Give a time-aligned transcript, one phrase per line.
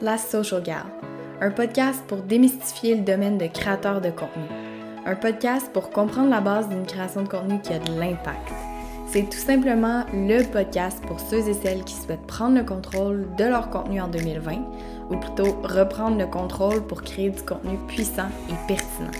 [0.00, 0.84] La Social Gal,
[1.40, 4.44] un podcast pour démystifier le domaine de créateur de contenu.
[5.04, 8.48] Un podcast pour comprendre la base d'une création de contenu qui a de l'impact.
[9.08, 13.44] C'est tout simplement le podcast pour ceux et celles qui souhaitent prendre le contrôle de
[13.44, 14.52] leur contenu en 2020,
[15.10, 19.10] ou plutôt reprendre le contrôle pour créer du contenu puissant et pertinent.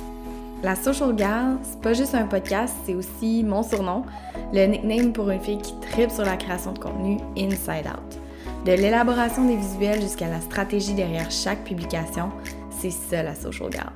[0.63, 4.05] La Social Gal, c'est pas juste un podcast, c'est aussi mon surnom,
[4.53, 8.08] le nickname pour une fille qui tripe sur la création de contenu Inside Out.
[8.65, 12.31] De l'élaboration des visuels jusqu'à la stratégie derrière chaque publication,
[12.71, 13.93] c'est ça la Social Gal.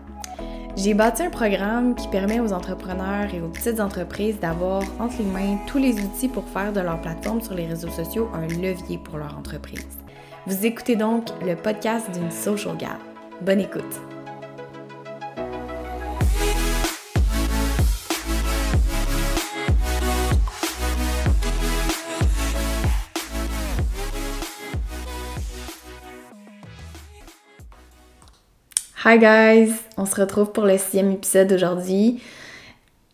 [0.77, 5.25] J'ai bâti un programme qui permet aux entrepreneurs et aux petites entreprises d'avoir entre les
[5.25, 8.99] mains tous les outils pour faire de leur plateforme sur les réseaux sociaux un levier
[8.99, 9.87] pour leur entreprise.
[10.47, 12.99] Vous écoutez donc le podcast d'une Social Gal.
[13.43, 14.12] Bonne écoute!
[29.05, 29.73] Hi guys!
[29.97, 32.23] On se retrouve pour le sixième épisode aujourd'hui.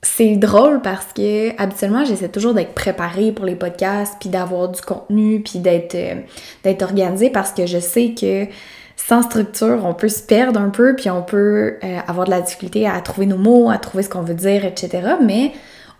[0.02, 4.82] C'est drôle parce que habituellement j'essaie toujours d'être préparée pour les podcasts, puis d'avoir du
[4.82, 8.48] contenu, puis d'être euh, organisée parce que je sais que
[8.96, 12.42] sans structure, on peut se perdre un peu, puis on peut euh, avoir de la
[12.42, 15.14] difficulté à trouver nos mots, à trouver ce qu'on veut dire, etc.
[15.24, 15.52] Mais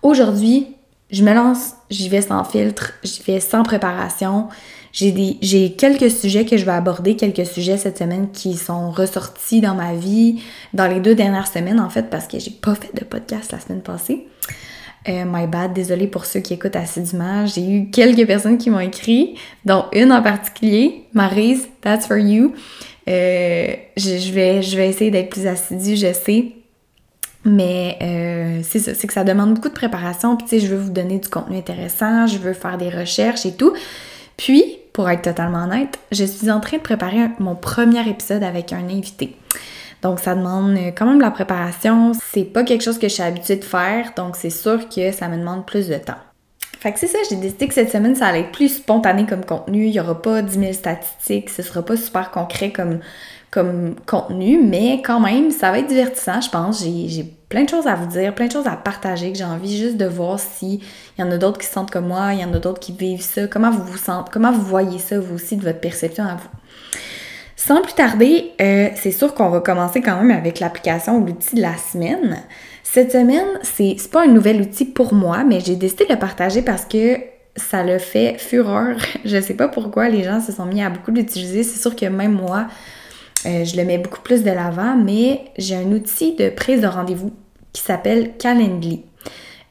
[0.02, 0.76] aujourd'hui,
[1.10, 4.48] je me lance, j'y vais sans filtre, j'y vais sans préparation.
[4.92, 9.74] J'ai quelques sujets que je vais aborder, quelques sujets cette semaine qui sont ressortis dans
[9.74, 10.40] ma vie
[10.72, 13.60] dans les deux dernières semaines en fait parce que j'ai pas fait de podcast la
[13.60, 14.26] semaine passée.
[15.08, 17.46] Euh, my bad, désolée pour ceux qui écoutent assidûment.
[17.46, 22.52] J'ai eu quelques personnes qui m'ont écrit, dont une en particulier, Marise, that's for you.
[23.08, 26.52] Euh, je, vais, je vais essayer d'être plus assidue, je sais.
[27.44, 30.36] Mais euh, c'est ça, c'est que ça demande beaucoup de préparation.
[30.36, 33.46] Puis tu sais, je veux vous donner du contenu intéressant, je veux faire des recherches
[33.46, 33.72] et tout.
[34.38, 38.72] Puis, pour être totalement honnête, je suis en train de préparer mon premier épisode avec
[38.72, 39.36] un invité.
[40.00, 43.22] Donc ça demande quand même de la préparation, c'est pas quelque chose que je suis
[43.22, 46.18] habituée de faire, donc c'est sûr que ça me demande plus de temps.
[46.78, 49.44] Fait que c'est ça, j'ai décidé que cette semaine, ça allait être plus spontané comme
[49.44, 49.86] contenu.
[49.86, 53.00] Il y aura pas 10 000 statistiques, ce sera pas super concret comme,
[53.50, 56.84] comme contenu, mais quand même, ça va être divertissant, je pense.
[56.84, 59.76] J'ai plein de choses à vous dire, plein de choses à partager que j'ai envie
[59.76, 60.80] juste de voir s'il
[61.18, 62.92] y en a d'autres qui se sentent comme moi, il y en a d'autres qui
[62.92, 66.24] vivent ça, comment vous vous sentez, comment vous voyez ça vous aussi de votre perception
[66.24, 66.48] à vous?
[67.56, 71.56] Sans plus tarder, euh, c'est sûr qu'on va commencer quand même avec l'application ou l'outil
[71.56, 72.44] de la semaine.
[72.84, 76.62] Cette semaine, c'est pas un nouvel outil pour moi, mais j'ai décidé de le partager
[76.62, 77.18] parce que
[77.56, 78.96] ça le fait fureur.
[79.24, 81.64] Je sais pas pourquoi les gens se sont mis à beaucoup l'utiliser.
[81.64, 82.68] C'est sûr que même moi,
[83.46, 86.86] euh, je le mets beaucoup plus de l'avant, mais j'ai un outil de prise de
[86.86, 87.32] rendez-vous
[87.72, 89.04] qui s'appelle Calendly.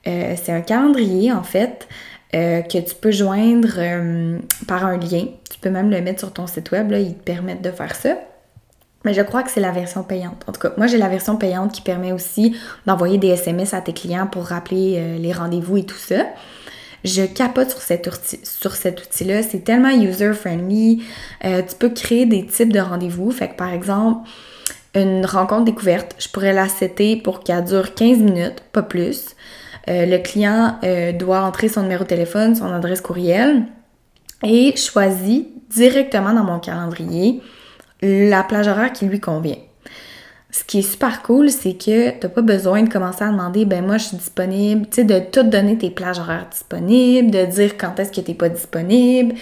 [0.08, 1.88] Euh, c'est un calendrier, en fait,
[2.34, 3.80] euh, que tu peux joindre
[4.68, 5.26] par un lien.
[5.52, 8.16] Tu peux même le mettre sur ton site web, ils te permettent de faire ça.
[9.04, 10.44] Mais je crois que c'est la version payante.
[10.48, 13.82] En tout cas, moi j'ai la version payante qui permet aussi d'envoyer des SMS à
[13.82, 16.26] tes clients pour rappeler les rendez-vous et tout ça.
[17.08, 19.42] Je capote sur cet, outil, sur cet outil-là.
[19.42, 21.04] C'est tellement user-friendly.
[21.46, 23.32] Euh, tu peux créer des types de rendez-vous.
[23.32, 24.28] Fait que par exemple,
[24.94, 29.36] une rencontre découverte, je pourrais la setter pour qu'elle dure 15 minutes, pas plus.
[29.90, 33.64] Euh, le client euh, doit entrer son numéro de téléphone, son adresse courriel
[34.44, 37.42] et choisit directement dans mon calendrier
[38.02, 39.56] la plage horaire qui lui convient.
[40.58, 43.86] Ce qui est super cool, c'est que t'as pas besoin de commencer à demander, ben
[43.86, 47.78] moi je suis disponible, tu sais, de tout donner tes plages horaires disponibles, de dire
[47.78, 49.36] quand est-ce que t'es pas disponible.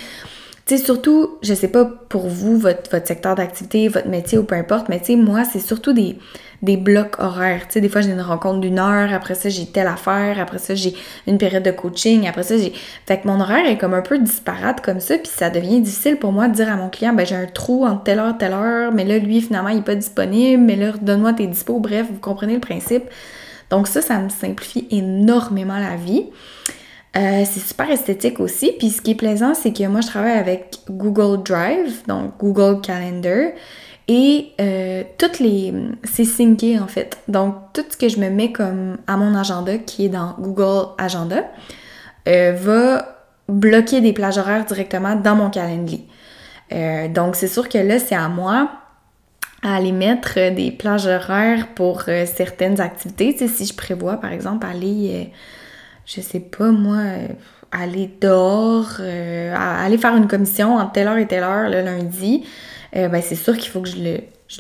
[0.65, 4.55] Tu sais, surtout, je sais pas pour vous, votre, secteur d'activité, votre métier ou peu
[4.55, 6.17] importe, mais tu sais, moi, c'est surtout des,
[6.63, 7.67] des blocs horaires.
[7.67, 10.57] Tu sais, des fois, j'ai une rencontre d'une heure, après ça, j'ai telle affaire, après
[10.57, 10.95] ça, j'ai
[11.27, 12.73] une période de coaching, après ça, j'ai...
[13.05, 16.17] Fait que mon horaire est comme un peu disparate comme ça, puis ça devient difficile
[16.17, 18.53] pour moi de dire à mon client, ben j'ai un trou entre telle heure, telle
[18.53, 22.07] heure, mais là, lui, finalement, il est pas disponible, mais là, donne-moi tes dispos, bref,
[22.11, 23.03] vous comprenez le principe.
[23.69, 26.25] Donc ça, ça me simplifie énormément la vie.
[27.17, 28.73] Euh, c'est super esthétique aussi.
[28.77, 32.81] Puis ce qui est plaisant, c'est que moi, je travaille avec Google Drive, donc Google
[32.81, 33.51] Calendar.
[34.07, 35.73] Et euh, toutes les.
[36.03, 37.17] C'est synché en fait.
[37.27, 40.89] Donc, tout ce que je me mets comme à mon agenda, qui est dans Google
[40.97, 41.43] Agenda,
[42.27, 43.15] euh, va
[43.47, 46.05] bloquer des plages horaires directement dans mon calendrier.
[47.13, 48.71] Donc, c'est sûr que là, c'est à moi
[49.61, 53.35] à aller mettre des plages horaires pour certaines activités.
[53.35, 55.31] Tu si je prévois, par exemple, aller,
[56.05, 56.99] je sais pas moi,
[57.71, 62.43] aller dehors, aller faire une commission entre telle heure et telle heure le lundi,
[62.95, 63.97] euh, ben c'est sûr qu'il faut que je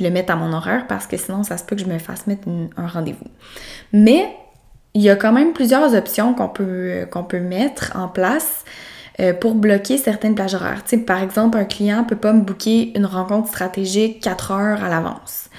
[0.01, 2.27] le, mette à mon horaire parce que sinon, ça se peut que je me fasse
[2.27, 2.47] mettre
[2.77, 3.27] un rendez-vous.
[3.93, 4.27] Mais
[4.93, 8.63] il y a quand même plusieurs options qu'on peut, mettre en place.
[9.21, 10.83] euh, pour bloquer certaines plages horaires.
[11.07, 15.49] par exemple, un client peut pas me booker une rencontre stratégique 4 heures à l'avance.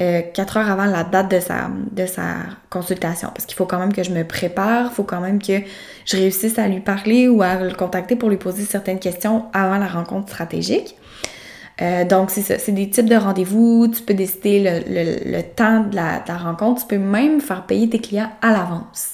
[0.00, 2.34] Euh, 4 heures avant la date de sa, de sa
[2.68, 3.28] consultation.
[3.32, 5.60] Parce qu'il faut quand même que je me prépare, il faut quand même que
[6.04, 9.78] je réussisse à lui parler ou à le contacter pour lui poser certaines questions avant
[9.78, 10.96] la rencontre stratégique.
[11.80, 15.84] Euh, donc, c'est ça, c'est des types de rendez-vous, tu peux décider le, le, temps
[15.84, 19.12] de la, de la, rencontre, tu peux même faire payer tes clients à l'avance.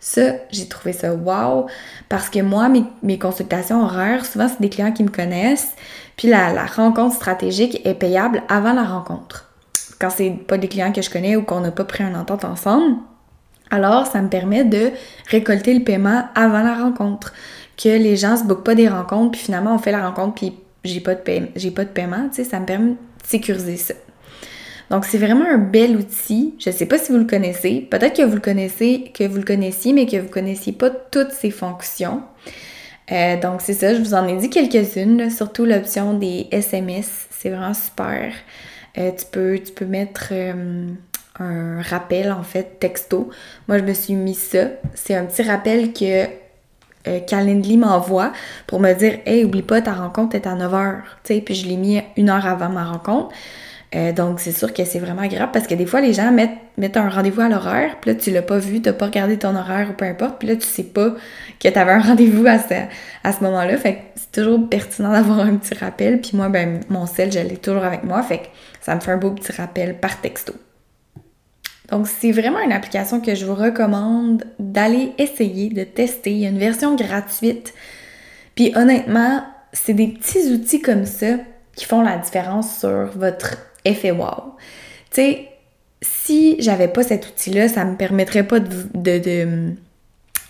[0.00, 1.66] Ça, j'ai trouvé ça wow,
[2.08, 5.72] parce que moi, mes, mes consultations horaires, souvent, c'est des clients qui me connaissent,
[6.16, 9.47] puis la, la rencontre stratégique est payable avant la rencontre
[10.00, 12.44] quand c'est pas des clients que je connais ou qu'on n'a pas pris un entente
[12.44, 12.96] ensemble.
[13.70, 14.92] Alors, ça me permet de
[15.28, 17.32] récolter le paiement avant la rencontre.
[17.76, 20.54] Que les gens se bookent pas des rencontres, puis finalement, on fait la rencontre, puis
[20.84, 21.22] j'ai pas de,
[21.54, 23.94] j'ai pas de paiement, tu sais, ça me permet de sécuriser ça.
[24.90, 26.54] Donc, c'est vraiment un bel outil.
[26.58, 27.86] Je sais pas si vous le connaissez.
[27.90, 31.32] Peut-être que vous le connaissez, que vous le connaissiez, mais que vous connaissiez pas toutes
[31.32, 32.22] ses fonctions.
[33.12, 37.26] Euh, donc, c'est ça, je vous en ai dit quelques-unes, surtout l'option des SMS.
[37.30, 38.32] C'est vraiment super.
[38.98, 40.88] Euh, tu, peux, tu peux mettre euh,
[41.38, 43.30] un rappel, en fait, texto.
[43.68, 44.66] Moi, je me suis mis ça.
[44.94, 46.24] C'est un petit rappel que
[47.06, 48.32] euh, m'envoie
[48.66, 51.02] pour me dire Hey, oublie pas, ta rencontre est à 9h.
[51.44, 53.34] Puis je l'ai mis une heure avant ma rencontre.
[53.94, 56.58] Euh, donc, c'est sûr que c'est vraiment grave parce que des fois, les gens mettent,
[56.76, 59.56] mettent un rendez-vous à l'horaire, puis là, tu l'as pas vu, t'as pas regardé ton
[59.56, 61.14] horaire ou peu importe, puis là, tu sais pas
[61.58, 62.74] que tu avais un rendez-vous à ce,
[63.24, 63.76] à ce moment-là.
[63.78, 66.20] Fait que c'est toujours pertinent d'avoir un petit rappel.
[66.20, 68.22] Puis moi, ben, mon sel, je l'ai toujours avec moi.
[68.22, 68.46] Fait que
[68.82, 70.52] ça me fait un beau petit rappel par texto.
[71.90, 76.32] Donc, c'est vraiment une application que je vous recommande d'aller essayer, de tester.
[76.32, 77.72] Il y a une version gratuite.
[78.54, 79.42] Puis honnêtement,
[79.72, 81.36] c'est des petits outils comme ça
[81.74, 84.54] qui font la différence sur votre effet wow.
[85.10, 85.48] Tu sais,
[86.00, 89.74] si j'avais pas cet outil-là, ça me permettrait pas de, de,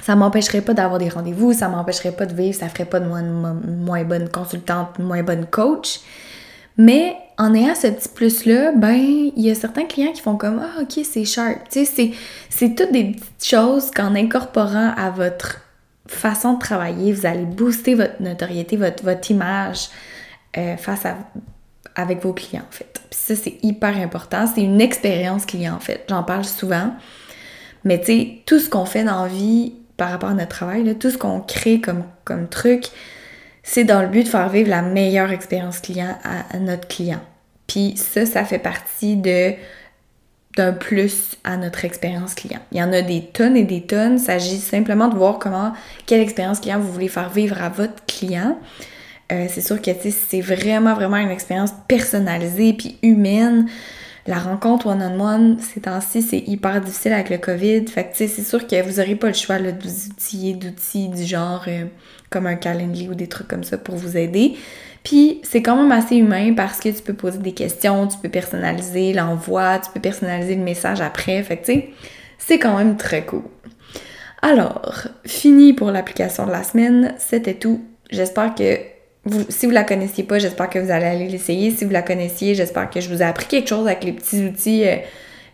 [0.02, 3.06] ça m'empêcherait pas d'avoir des rendez-vous, ça m'empêcherait pas de vivre, ça ferait pas de
[3.06, 6.00] moi moins bonne consultante, moins bonne coach.
[6.76, 10.61] Mais en ayant ce petit plus-là, ben, il y a certains clients qui font comme
[10.62, 11.69] Ah, ok, c'est sharp.
[11.70, 12.12] Tu sais,
[12.49, 15.61] c'est toutes des petites choses qu'en incorporant à votre
[16.06, 19.88] façon de travailler, vous allez booster votre notoriété, votre, votre image
[20.56, 21.17] euh, face à
[21.99, 23.03] avec vos clients, en fait.
[23.11, 24.47] Puis ça, c'est hyper important.
[24.47, 26.05] C'est une expérience client, en fait.
[26.09, 26.93] J'en parle souvent.
[27.85, 30.97] Mais tu sais, tout ce qu'on fait dans la vie par rapport à notre travail,
[30.97, 32.87] tout ce qu'on crée comme, comme truc,
[33.65, 37.21] c'est dans le but de faire vivre la meilleure expérience client à, notre client.
[37.67, 39.53] Puis ça, ça fait partie de
[40.56, 42.59] d'un plus à notre expérience client.
[42.73, 44.15] Il y en a des tonnes et des tonnes.
[44.15, 45.73] Il s'agit simplement de voir comment,
[46.06, 48.59] quelle expérience client vous voulez faire vivre à votre client.
[49.31, 53.69] Euh, c'est sûr que c'est vraiment, vraiment une expérience personnalisée puis humaine.
[54.27, 57.87] La rencontre one-on-one, ces temps-ci, c'est hyper difficile avec le COVID.
[57.87, 61.25] Fait que, c'est sûr que vous n'aurez pas le choix de vous outiller d'outils du
[61.25, 61.87] genre euh,
[62.29, 64.57] comme un Calendly ou des trucs comme ça pour vous aider.
[65.03, 68.29] Puis, c'est quand même assez humain parce que tu peux poser des questions, tu peux
[68.29, 71.43] personnaliser l'envoi, tu peux personnaliser le message après.
[71.43, 71.91] Fait que, tu sais,
[72.37, 73.45] c'est quand même très cool.
[74.43, 77.15] Alors, fini pour l'application de la semaine.
[77.17, 77.83] C'était tout.
[78.11, 78.98] J'espère que
[79.49, 81.71] si vous la connaissiez pas, j'espère que vous allez aller l'essayer.
[81.71, 84.45] Si vous la connaissiez, j'espère que je vous ai appris quelque chose avec les petits
[84.45, 84.97] outils, euh,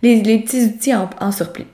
[0.03, 1.67] les, petits outils en, surplus.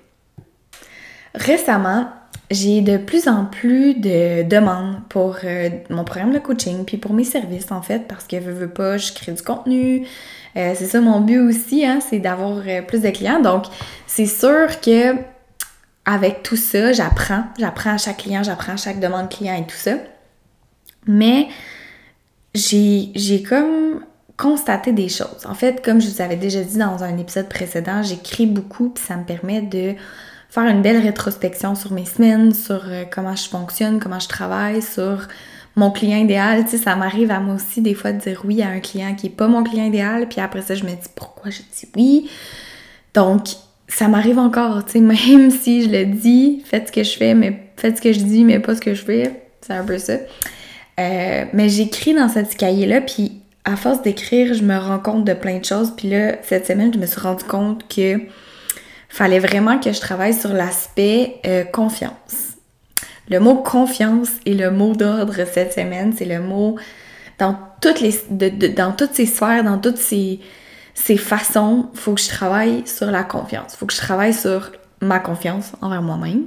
[1.35, 2.08] Récemment,
[2.50, 7.12] j'ai de plus en plus de demandes pour euh, mon programme de coaching, puis pour
[7.12, 10.06] mes services en fait, parce que je veux pas, je crée du contenu.
[10.56, 13.40] Euh, c'est ça mon but aussi, hein, c'est d'avoir plus de clients.
[13.40, 13.64] Donc,
[14.07, 15.14] c'est sûr que
[16.04, 17.45] avec tout ça, j'apprends.
[17.59, 19.92] J'apprends à chaque client, j'apprends à chaque demande client et tout ça.
[21.07, 21.49] Mais
[22.54, 24.00] j'ai comme
[24.37, 25.45] constaté des choses.
[25.45, 29.04] En fait, comme je vous avais déjà dit dans un épisode précédent, j'écris beaucoup puis
[29.04, 29.95] ça me permet de
[30.49, 34.83] faire une belle rétrospection sur mes semaines, sur euh, comment je fonctionne, comment je travaille,
[34.83, 35.28] sur
[35.76, 36.64] mon client idéal.
[36.64, 39.14] Tu sais, ça m'arrive à moi aussi des fois de dire oui à un client
[39.14, 41.88] qui est pas mon client idéal, puis après ça, je me dis pourquoi je dis
[41.95, 42.30] oui?
[43.14, 43.49] Donc,
[43.88, 47.35] ça m'arrive encore, tu sais, même si je le dis, faites ce que je fais,
[47.35, 49.42] mais faites ce que je dis, mais pas ce que je fais.
[49.61, 50.14] C'est un peu ça.
[51.00, 55.33] Euh, mais j'écris dans ce cahier-là, puis à force d'écrire, je me rends compte de
[55.33, 55.92] plein de choses.
[55.97, 58.21] Puis là, cette semaine, je me suis rendu compte que
[59.09, 62.57] fallait vraiment que je travaille sur l'aspect euh, confiance.
[63.28, 66.12] Le mot confiance est le mot d'ordre cette semaine.
[66.16, 66.76] C'est le mot
[67.38, 68.14] dans toutes les
[68.76, 70.40] dans toutes ces sphères, dans toutes ces,
[70.95, 73.73] ces façons, il faut que je travaille sur la confiance.
[73.75, 76.45] Il faut que je travaille sur ma confiance envers moi-même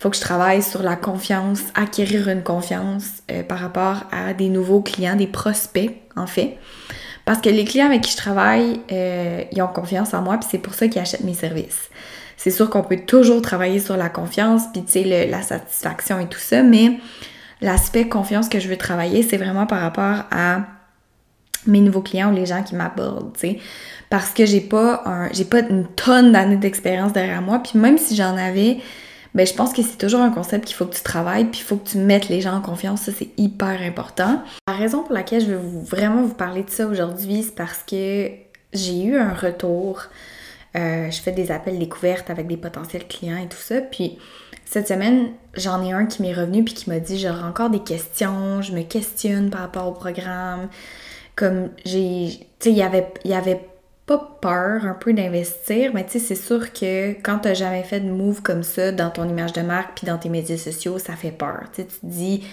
[0.00, 4.48] faut que je travaille sur la confiance, acquérir une confiance euh, par rapport à des
[4.48, 6.56] nouveaux clients, des prospects en fait.
[7.26, 10.48] Parce que les clients avec qui je travaille, euh, ils ont confiance en moi, puis
[10.50, 11.90] c'est pour ça qu'ils achètent mes services.
[12.38, 16.26] C'est sûr qu'on peut toujours travailler sur la confiance, puis tu sais, la satisfaction et
[16.26, 16.98] tout ça, mais
[17.60, 20.62] l'aspect confiance que je veux travailler, c'est vraiment par rapport à
[21.66, 23.58] mes nouveaux clients ou les gens qui m'abordent, tu sais.
[24.08, 27.98] Parce que j'ai pas un, j'ai pas une tonne d'années d'expérience derrière moi, puis même
[27.98, 28.78] si j'en avais,
[29.34, 31.64] ben je pense que c'est toujours un concept qu'il faut que tu travailles, puis il
[31.64, 34.42] faut que tu mettes les gens en confiance, ça c'est hyper important.
[34.68, 38.30] La raison pour laquelle je veux vraiment vous parler de ça aujourd'hui, c'est parce que
[38.72, 40.02] j'ai eu un retour.
[40.76, 44.18] Euh, je fais des appels découvertes avec des potentiels clients et tout ça, puis
[44.70, 47.80] cette semaine, j'en ai un qui m'est revenu puis qui m'a dit j'aurai encore des
[47.80, 50.68] questions, je me questionne par rapport au programme.
[51.34, 52.28] Comme j'ai.
[52.60, 53.69] Tu sais, il y avait, y avait
[54.10, 58.00] pas peur un peu d'investir, mais tu sais, c'est sûr que quand t'as jamais fait
[58.00, 61.14] de move comme ça dans ton image de marque puis dans tes médias sociaux, ça
[61.14, 61.66] fait peur.
[61.72, 62.44] Tu tu te dis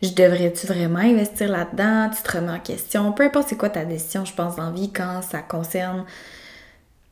[0.00, 2.08] je devrais-tu vraiment investir là-dedans?
[2.08, 3.12] Tu te remets en question.
[3.12, 6.06] Peu importe c'est quoi ta décision, je pense, en vie, quand ça concerne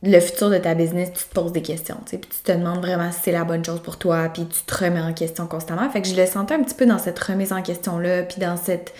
[0.01, 2.51] le futur de ta business, tu te poses des questions, tu sais, puis tu te
[2.51, 5.45] demandes vraiment si c'est la bonne chose pour toi, puis tu te remets en question
[5.45, 5.87] constamment.
[5.91, 8.57] Fait que je le sentais un petit peu dans cette remise en question-là, puis dans
[8.57, 8.91] cette,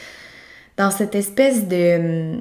[0.78, 2.40] dans cette espèce de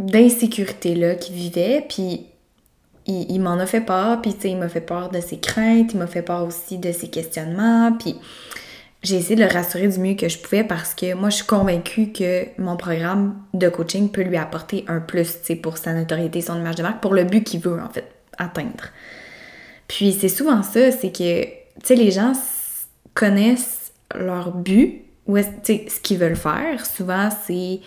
[0.00, 2.26] d'insécurité-là qu'il vivait, puis
[3.06, 6.06] il, m'en a fait peur, puis il m'a fait peur de ses craintes, il m'a
[6.06, 8.16] fait peur aussi de ses questionnements, puis
[9.02, 11.46] j'ai essayé de le rassurer du mieux que je pouvais parce que moi, je suis
[11.46, 16.58] convaincue que mon programme de coaching peut lui apporter un plus, pour sa notoriété, son
[16.58, 18.88] image de marque, pour le but qu'il veut, en fait, atteindre.
[19.88, 21.50] Puis c'est souvent ça, c'est que, tu
[21.82, 22.32] sais, les gens
[23.14, 26.84] connaissent leur but, ou ce qu'ils veulent faire.
[26.84, 27.80] Souvent, c'est,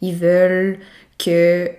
[0.00, 0.78] ils veulent
[1.22, 1.70] que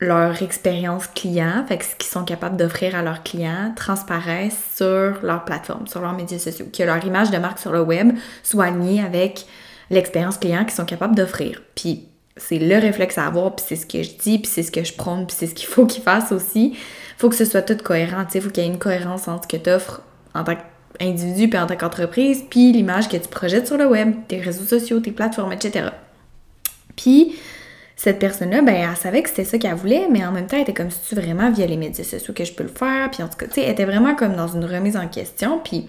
[0.00, 5.18] leur expérience client, fait que ce qu'ils sont capables d'offrir à leurs clients, transparaissent sur
[5.22, 8.66] leur plateforme, sur leurs médias sociaux, que leur image de marque sur le web soit
[8.66, 9.46] alignée avec
[9.90, 11.62] l'expérience client qu'ils sont capables d'offrir.
[11.74, 14.72] Puis c'est le réflexe à avoir, puis c'est ce que je dis, puis c'est ce
[14.72, 16.76] que je prône, puis c'est ce qu'il faut qu'ils fassent aussi.
[17.16, 19.56] Faut que ce soit tout cohérent, tu faut qu'il y ait une cohérence entre ce
[19.56, 20.02] que tu offres
[20.34, 20.56] en tant
[20.98, 24.64] qu'individu puis en tant qu'entreprise, puis l'image que tu projettes sur le web, tes réseaux
[24.64, 25.90] sociaux, tes plateformes, etc.
[26.96, 27.36] Puis
[27.96, 30.62] cette personne-là, ben, elle savait que c'était ça qu'elle voulait, mais en même temps, elle
[30.62, 33.10] était comme si tu vraiment via les médias sociaux que je peux le faire?
[33.10, 35.60] Puis en tout cas, elle était vraiment comme dans une remise en question.
[35.62, 35.86] Puis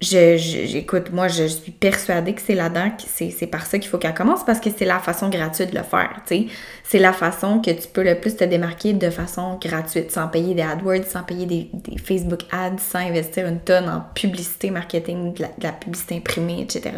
[0.00, 4.44] j'écoute, moi, je suis persuadée que c'est là-dedans, c'est par ça qu'il faut qu'elle commence
[4.44, 6.46] parce que c'est la façon gratuite de le faire, tu.
[6.84, 10.54] C'est la façon que tu peux le plus te démarquer de façon gratuite, sans payer
[10.54, 11.70] des AdWords, sans payer des,
[12.04, 16.92] Facebook ads, sans investir une tonne en publicité, marketing, de la publicité imprimée, etc.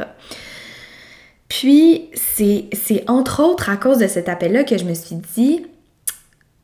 [1.48, 5.66] Puis, c'est entre autres à cause de cet appel-là que je me suis dit,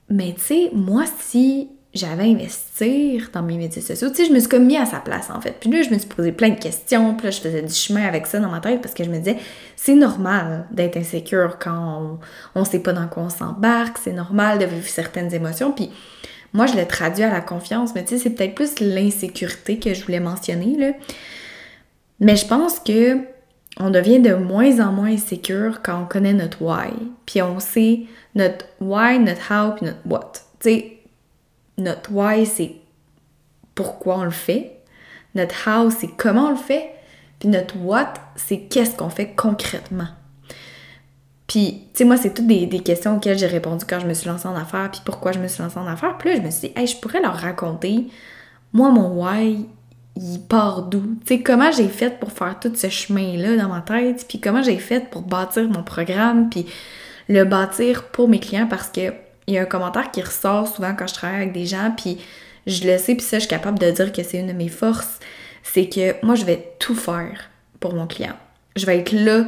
[0.09, 4.41] mais tu sais, moi, si j'avais investir dans mes médias sociaux, tu sais, je me
[4.41, 5.53] suis comme mis à sa place, en fait.
[5.61, 8.07] Puis là, je me suis posé plein de questions, puis là, je faisais du chemin
[8.07, 9.37] avec ça dans ma tête parce que je me disais,
[9.77, 12.19] c'est normal d'être insécure quand
[12.55, 15.91] on, on sait pas dans quoi on s'embarque, c'est normal de vivre certaines émotions, puis
[16.55, 19.95] moi, je l'ai traduit à la confiance, mais tu sais, c'est peut-être plus l'insécurité que
[19.95, 20.93] je voulais mentionner, là.
[22.21, 23.19] Mais je pense que
[23.79, 26.91] on devient de moins en moins sécure quand on connaît notre why.
[27.26, 28.02] Puis on sait
[28.35, 30.33] notre why, notre how, puis notre what.
[30.61, 30.99] Tu sais,
[31.79, 32.76] notre why, c'est
[33.75, 34.79] pourquoi on le fait.
[35.35, 36.91] Notre how, c'est comment on le fait.
[37.38, 40.09] Puis notre what, c'est qu'est-ce qu'on fait concrètement.
[41.47, 44.29] Puis, tu sais, moi, c'est toutes des, questions auxquelles j'ai répondu quand je me suis
[44.29, 46.17] lancée en affaires, puis pourquoi je me suis lancée en affaires.
[46.17, 48.07] Puis là, je me suis dit, hey, je pourrais leur raconter,
[48.73, 49.67] moi, mon why,
[50.16, 51.02] il part d'où?
[51.25, 54.62] Tu sais, comment j'ai fait pour faire tout ce chemin-là dans ma tête, puis comment
[54.62, 56.66] j'ai fait pour bâtir mon programme, puis
[57.28, 58.66] le bâtir pour mes clients?
[58.69, 59.12] Parce que
[59.47, 62.19] il y a un commentaire qui ressort souvent quand je travaille avec des gens, puis
[62.66, 64.69] je le sais, puis ça, je suis capable de dire que c'est une de mes
[64.69, 65.19] forces,
[65.62, 67.50] c'est que moi, je vais tout faire
[67.81, 68.37] pour mon client.
[68.76, 69.47] Je vais être là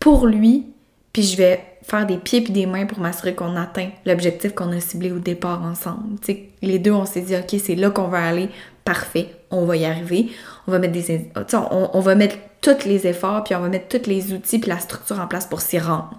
[0.00, 0.66] pour lui,
[1.12, 4.72] puis je vais faire des pieds puis des mains pour m'assurer qu'on atteint l'objectif qu'on
[4.72, 6.18] a ciblé au départ ensemble.
[6.20, 8.50] Tu sais, les deux, on s'est dit, OK, c'est là qu'on va aller,
[8.88, 10.30] parfait, on va y arriver.
[10.66, 13.98] On va mettre des on, on va mettre tous les efforts, puis on va mettre
[13.98, 16.18] tous les outils puis la structure en place pour s'y rendre.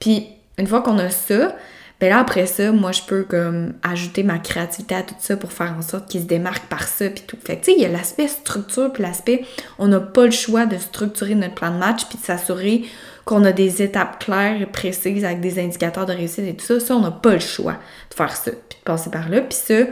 [0.00, 0.26] Puis
[0.58, 1.54] une fois qu'on a ça,
[2.00, 5.52] ben là après ça, moi je peux comme ajouter ma créativité à tout ça pour
[5.52, 7.36] faire en sorte qu'il se démarque par ça puis tout.
[7.44, 9.44] Fait que tu sais, il y a l'aspect structure puis l'aspect
[9.78, 12.82] on n'a pas le choix de structurer notre plan de match puis de s'assurer
[13.24, 16.80] qu'on a des étapes claires et précises avec des indicateurs de réussite et tout ça.
[16.80, 17.76] Ça, on n'a pas le choix
[18.10, 19.42] de faire ça puis de passer par là.
[19.42, 19.84] Puis ça,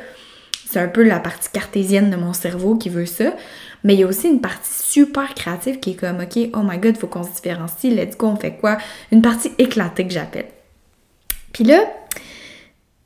[0.71, 3.35] c'est un peu la partie cartésienne de mon cerveau qui veut ça.
[3.85, 6.79] Mais il y a aussi une partie super créative qui est comme, OK, oh my
[6.79, 8.77] god, faut qu'on se différencie, let's go, on fait quoi?
[9.11, 10.49] Une partie éclatée que j'appelle.
[11.53, 11.81] Puis là,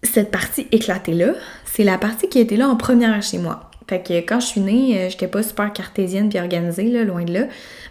[0.03, 3.71] cette partie éclatée-là, c'est la partie qui était là en première chez moi.
[3.89, 7.25] Fait que quand je suis née, euh, j'étais pas super cartésienne puis organisée, là, loin
[7.25, 7.47] de là.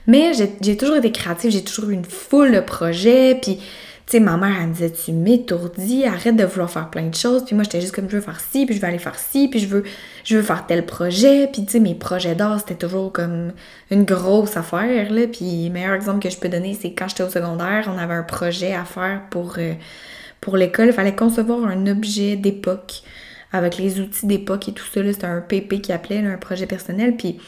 [0.07, 3.59] Mais j'ai toujours été créative, j'ai toujours eu une foule de projets, puis
[4.19, 7.45] ma mère, elle me disait, tu m'étourdis, arrête de vouloir faire plein de choses.
[7.45, 9.47] Puis moi, j'étais juste comme, je veux faire ci, puis je veux aller faire ci,
[9.47, 9.83] puis je veux,
[10.23, 11.47] je veux faire tel projet.
[11.47, 13.53] Puis tu sais, mes projets d'art, c'était toujours comme
[13.89, 15.27] une grosse affaire, là.
[15.27, 18.13] Puis le meilleur exemple que je peux donner, c'est quand j'étais au secondaire, on avait
[18.13, 19.73] un projet à faire pour, euh,
[20.41, 20.87] pour l'école.
[20.87, 23.03] Il fallait concevoir un objet d'époque
[23.53, 25.01] avec les outils d'époque et tout ça.
[25.03, 27.15] C'était un PP qui appelait, un projet personnel.
[27.15, 27.39] Puis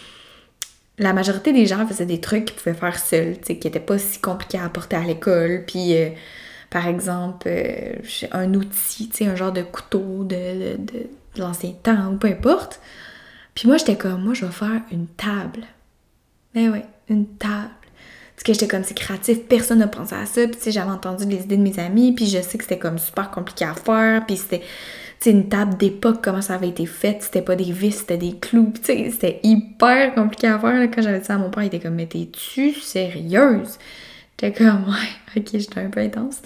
[0.98, 4.20] la majorité des gens faisaient des trucs qu'ils pouvaient faire seuls, qui n'étaient pas si
[4.20, 5.64] compliqués à apporter à l'école.
[5.68, 5.98] Puis...
[5.98, 6.10] Euh,
[6.74, 7.94] par exemple, euh,
[8.32, 12.82] un outil, tu sais, un genre de couteau de, de, l'ancien temps ou peu importe.
[13.54, 15.68] Puis moi, j'étais comme, moi, je vais faire une table.
[16.56, 17.70] Mais ouais, une table.
[18.36, 20.48] Parce que j'étais comme, c'est créatif, personne n'a pensé à ça.
[20.48, 22.80] Puis tu sais, j'avais entendu les idées de mes amis, puis je sais que c'était
[22.80, 24.26] comme super compliqué à faire.
[24.26, 24.64] Puis c'était,
[25.20, 27.18] sais, une table d'époque, comment ça avait été fait.
[27.22, 28.74] C'était pas des vis, c'était des clous.
[28.82, 30.90] c'était hyper compliqué à faire.
[30.90, 33.78] Quand j'avais dit ça à mon père, il était comme, mais t'es-tu sérieuse?
[34.44, 36.42] J'étais comme, ouais, ok, j'étais un peu intense.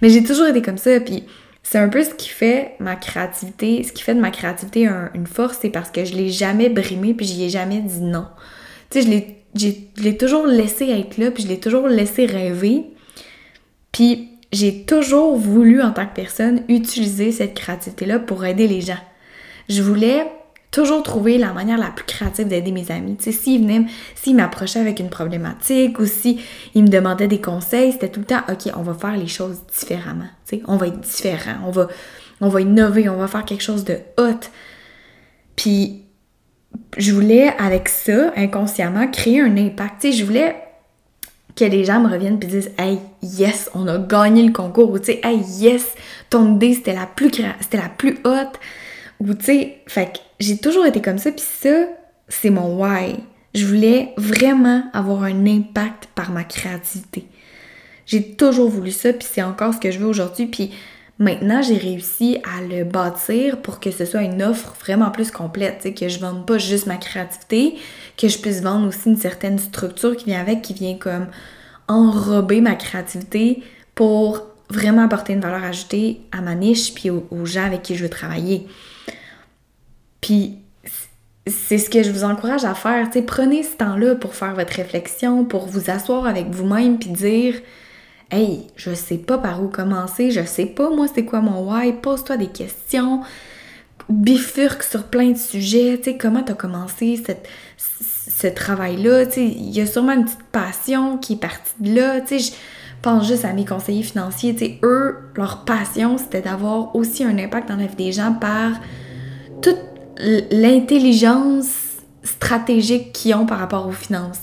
[0.00, 1.24] Mais j'ai toujours été comme ça, puis
[1.64, 5.26] c'est un peu ce qui fait ma créativité, ce qui fait de ma créativité une
[5.26, 8.26] force, c'est parce que je l'ai jamais brimé, puis j'y ai jamais dit non.
[8.88, 12.84] Tu sais, je l'ai toujours laissé être là, puis je l'ai toujours laissé rêver.
[13.90, 19.00] Puis j'ai toujours voulu, en tant que personne, utiliser cette créativité-là pour aider les gens.
[19.68, 20.24] Je voulais
[20.70, 23.16] toujours trouver la manière la plus créative d'aider mes amis.
[23.16, 26.38] Tu sais, s'ils venaient, s'ils m'approchaient avec une problématique ou s'ils
[26.76, 30.28] me demandaient des conseils, c'était tout le temps, OK, on va faire les choses différemment.
[30.46, 31.88] Tu sais, on va être différent, on va,
[32.40, 34.40] on va innover, on va faire quelque chose de hot.
[35.56, 36.04] Puis,
[36.96, 40.02] je voulais, avec ça, inconsciemment, créer un impact.
[40.02, 40.56] Tu sais, je voulais
[41.56, 44.90] que les gens me reviennent et disent Hey, yes, on a gagné le concours.
[44.92, 45.94] Ou tu sais, Hey, yes,
[46.30, 48.60] ton idée, c'était la plus, c'était la plus haute.
[49.18, 51.86] Ou tu sais, fait j'ai toujours été comme ça, puis ça,
[52.28, 53.16] c'est mon why.
[53.54, 57.26] Je voulais vraiment avoir un impact par ma créativité.
[58.06, 60.46] J'ai toujours voulu ça, puis c'est encore ce que je veux aujourd'hui.
[60.46, 60.72] Puis
[61.18, 65.94] maintenant, j'ai réussi à le bâtir pour que ce soit une offre vraiment plus complète,
[65.94, 67.76] que je vende pas juste ma créativité,
[68.16, 71.26] que je puisse vendre aussi une certaine structure qui vient avec, qui vient comme
[71.86, 73.62] enrober ma créativité
[73.94, 78.04] pour vraiment apporter une valeur ajoutée à ma niche puis aux gens avec qui je
[78.04, 78.66] veux travailler.
[80.20, 80.58] Puis
[81.46, 83.08] c'est ce que je vous encourage à faire.
[83.26, 87.54] prenez ce temps-là pour faire votre réflexion, pour vous asseoir avec vous-même puis dire
[88.30, 91.92] Hey, je sais pas par où commencer, je sais pas moi c'est quoi mon why,
[91.92, 93.22] pose-toi des questions,
[94.08, 99.44] bifurque sur plein de sujets, tu sais, comment t'as commencé cette, ce travail-là, tu sais,
[99.46, 102.52] il y a sûrement une petite passion qui est partie de là, tu sais, je
[103.02, 107.36] pense juste à mes conseillers financiers, tu sais, eux, leur passion, c'était d'avoir aussi un
[107.36, 108.72] impact dans la vie des gens par
[109.60, 109.89] toute
[110.50, 111.66] l'intelligence
[112.22, 114.38] stratégique qu'ils ont par rapport aux finances.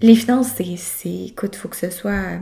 [0.00, 2.38] Les finances, c'est, écoute, faut que ce soit,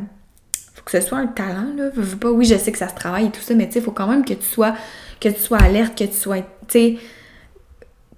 [0.74, 1.90] faut que ce soit un talent, là.
[2.20, 3.92] pas, oui, je sais que ça se travaille et tout ça, mais tu sais, faut
[3.92, 4.74] quand même que tu sois,
[5.20, 6.96] que tu sois alerte, que tu sois, tu sais,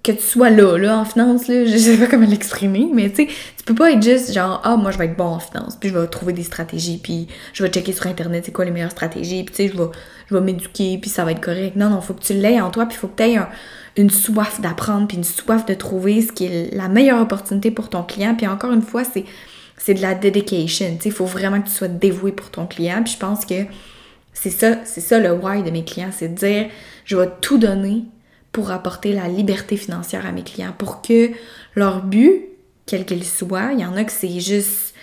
[0.07, 3.15] que tu sois là, là, en finance, là, je sais pas comment l'exprimer, mais tu
[3.15, 5.75] sais, tu peux pas être juste genre, ah, moi, je vais être bon en finance,
[5.75, 8.71] puis je vais trouver des stratégies, puis je vais checker sur Internet c'est quoi les
[8.71, 9.89] meilleures stratégies, puis tu sais, je vais,
[10.29, 11.75] je vais m'éduquer, puis ça va être correct.
[11.75, 13.37] Non, non, faut que tu l'aies en toi, puis faut que tu aies
[13.97, 17.89] une soif d'apprendre, puis une soif de trouver ce qui est la meilleure opportunité pour
[17.89, 19.25] ton client, puis encore une fois, c'est,
[19.77, 22.65] c'est de la dedication, tu sais, il faut vraiment que tu sois dévoué pour ton
[22.65, 23.65] client, puis je pense que
[24.33, 26.67] c'est ça, c'est ça le why de mes clients, c'est de dire,
[27.05, 28.03] je vais tout donner
[28.57, 31.29] pour apporter la liberté financière à mes clients, pour que
[31.75, 32.45] leur but,
[32.87, 34.95] quel qu'il soit, il y en a que c'est juste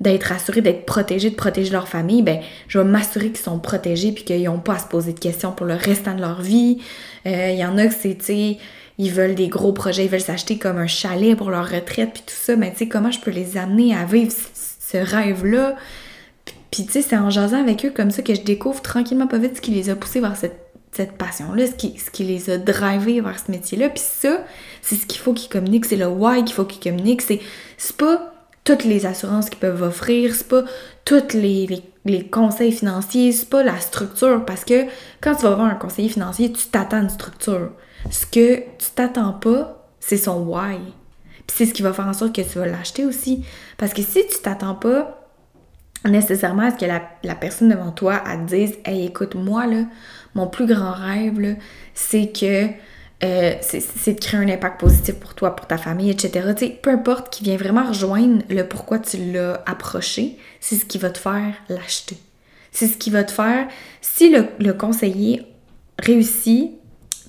[0.00, 4.12] d'être assurés, d'être protégés, de protéger leur famille, ben je vais m'assurer qu'ils sont protégés
[4.12, 6.82] puis qu'ils n'ont pas à se poser de questions pour le restant de leur vie.
[7.24, 8.58] Euh, il y en a que c'est, tu sais,
[8.98, 12.22] ils veulent des gros projets, ils veulent s'acheter comme un chalet pour leur retraite puis
[12.26, 15.74] tout ça, mais tu sais, comment je peux les amener à vivre ce rêve-là?
[16.70, 19.38] Puis tu sais, c'est en jasant avec eux comme ça que je découvre tranquillement pas
[19.38, 22.50] vite ce qui les a poussés vers cette cette passion-là, ce qui, ce qui les
[22.50, 23.88] a drivés vers ce métier-là.
[23.90, 24.44] Puis ça,
[24.82, 27.22] c'est ce qu'il faut qu'ils communiquent, c'est le why qu'il faut qu'ils communiquent.
[27.22, 27.40] C'est,
[27.96, 28.32] pas
[28.64, 30.64] toutes les assurances qu'ils peuvent offrir, c'est pas
[31.04, 34.44] tous les, les, conseils financiers, c'est pas la structure.
[34.44, 34.86] Parce que
[35.20, 37.70] quand tu vas voir un conseiller financier, tu t'attends une structure.
[38.10, 40.78] Ce que tu t'attends pas, c'est son why.
[41.46, 43.44] Puis c'est ce qui va faire en sorte que tu vas l'acheter aussi.
[43.76, 45.16] Parce que si tu t'attends pas
[46.04, 49.84] nécessairement à ce que la, la personne devant toi, te dise Hey, écoute, moi, là,
[50.34, 51.56] mon plus grand rêve,
[51.94, 52.68] c'est que
[53.22, 56.54] euh, c'est de créer un impact positif pour toi, pour ta famille, etc.
[56.56, 60.96] sais, peu importe qui vient vraiment rejoindre le pourquoi tu l'as approché, c'est ce qui
[60.96, 62.16] va te faire l'acheter.
[62.72, 63.68] C'est ce qui va te faire,
[64.00, 65.42] si le, conseiller
[65.98, 66.70] réussit,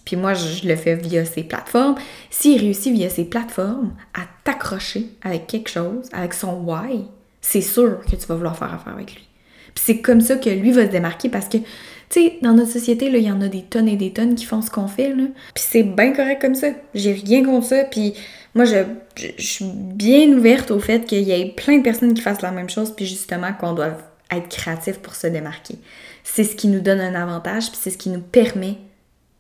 [0.06, 1.96] puis moi je, le fais via ces plateformes,
[2.30, 7.06] s'il réussit via ces plateformes à t'accrocher avec quelque chose, avec son why,
[7.42, 9.28] c'est sûr que tu vas vouloir faire affaire avec lui.
[9.76, 11.66] Puis c'est comme ça que lui va se démarquer parce que, tu
[12.10, 14.62] sais, dans notre société, il y en a des tonnes et des tonnes qui font
[14.62, 15.24] ce qu'on fait, là.
[15.54, 16.68] Puis c'est bien correct comme ça.
[16.94, 17.84] J'ai rien contre ça.
[17.84, 18.14] Puis
[18.54, 18.84] moi, je,
[19.16, 22.52] je, suis bien ouverte au fait qu'il y ait plein de personnes qui fassent la
[22.52, 23.98] même chose, puis justement qu'on doit
[24.32, 25.76] être créatif pour se démarquer.
[26.24, 28.78] C'est ce qui nous donne un avantage, puis c'est ce qui nous permet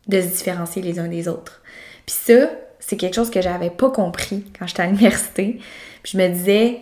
[0.07, 1.61] de se différencier les uns des autres.
[2.05, 5.59] Puis ça, c'est quelque chose que j'avais pas compris quand j'étais à l'université.
[6.03, 6.79] Puis je me disais,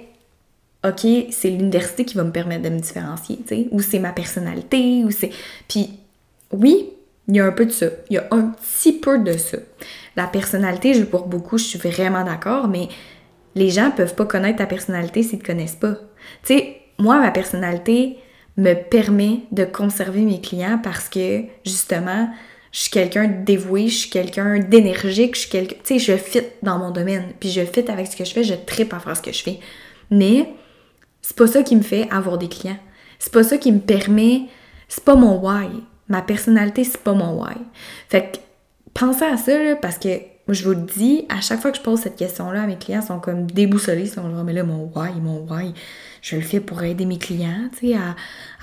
[0.86, 4.14] OK, c'est l'université qui va me permettre de me différencier, tu sais, ou c'est ma
[4.14, 5.32] personnalité, ou c'est...
[5.68, 6.00] Puis
[6.52, 6.92] oui,
[7.28, 7.88] il y a un peu de ça.
[8.10, 9.58] Il y a un petit peu de ça.
[10.16, 12.88] La personnalité, je pour beaucoup, je suis vraiment d'accord, mais
[13.56, 15.96] les gens peuvent pas connaître ta personnalité s'ils te connaissent pas.
[16.44, 18.18] Tu sais, moi, ma personnalité
[18.58, 22.30] me permet de conserver mes clients parce que, justement,
[22.72, 25.76] je suis quelqu'un de dévoué, je suis quelqu'un d'énergique, je suis quelqu'un...
[25.84, 28.44] Tu sais, je fit dans mon domaine, puis je fit avec ce que je fais,
[28.44, 29.60] je tripe à faire ce que je fais.
[30.10, 30.48] Mais
[31.22, 32.80] c'est pas ça qui me fait avoir des clients.
[33.20, 34.44] C'est pas ça qui me permet...
[34.88, 35.68] C'est pas mon why.
[36.08, 37.56] Ma personnalité, c'est pas mon why.
[38.08, 38.38] Fait que
[38.94, 40.10] pensez à ça, là, parce que
[40.54, 43.20] je vous le dis, à chaque fois que je pose cette question-là, mes clients sont
[43.20, 45.74] comme déboussolés, ils sont genre, mais là, mon why, mon why,
[46.22, 47.96] je le fais pour aider mes clients, tu sais,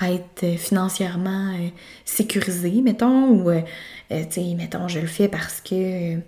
[0.01, 1.69] à, être financièrement euh,
[2.05, 3.61] sécurisés, mettons, ou, euh,
[4.11, 6.19] euh, tu sais, mettons, je le fais parce que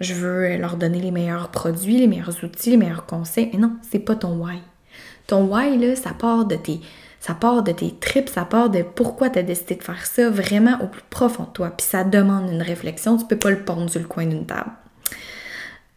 [0.00, 3.50] je veux leur donner les meilleurs produits, les meilleurs outils, les meilleurs conseils.
[3.52, 4.58] Mais non, c'est pas ton why.
[5.28, 6.80] Ton why, là, ça part de tes
[7.20, 10.30] ça part de tes tripes, ça part de pourquoi tu as décidé de faire ça
[10.30, 11.70] vraiment au plus profond de toi.
[11.76, 14.70] Puis ça demande une réflexion, tu peux pas le pondre sur le coin d'une table.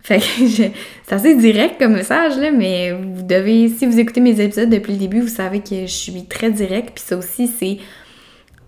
[0.01, 0.73] Fait que c'est
[1.11, 4.99] assez direct comme message, là, mais vous devez, si vous écoutez mes épisodes depuis le
[4.99, 7.77] début, vous savez que je suis très direct, puis ça aussi, c'est,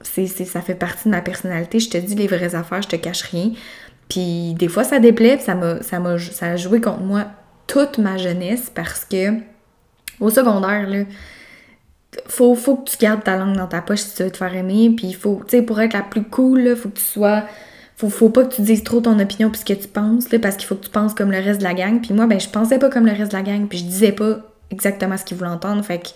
[0.03, 1.79] c'est, ça fait partie de ma personnalité.
[1.79, 3.51] Je te dis les vraies affaires, je te cache rien.
[4.09, 7.25] Puis des fois, ça déplaît, puis ça m'a, ça m'a, ça a joué contre moi
[7.65, 9.39] toute ma jeunesse parce que
[10.23, 11.03] au secondaire, là,
[12.27, 14.55] faut, faut que tu gardes ta langue dans ta poche si tu veux te faire
[14.55, 14.93] aimer.
[14.95, 17.43] Puis faut, tu sais, pour être la plus cool, là, faut que tu sois.
[17.95, 20.39] Faut, faut pas que tu dises trop ton opinion puis ce que tu penses, là,
[20.39, 22.01] parce qu'il faut que tu penses comme le reste de la gang.
[22.01, 24.11] Puis moi, ben, je pensais pas comme le reste de la gang, puis je disais
[24.11, 24.39] pas
[24.71, 25.83] exactement ce qu'ils voulaient entendre.
[25.83, 26.09] Fait que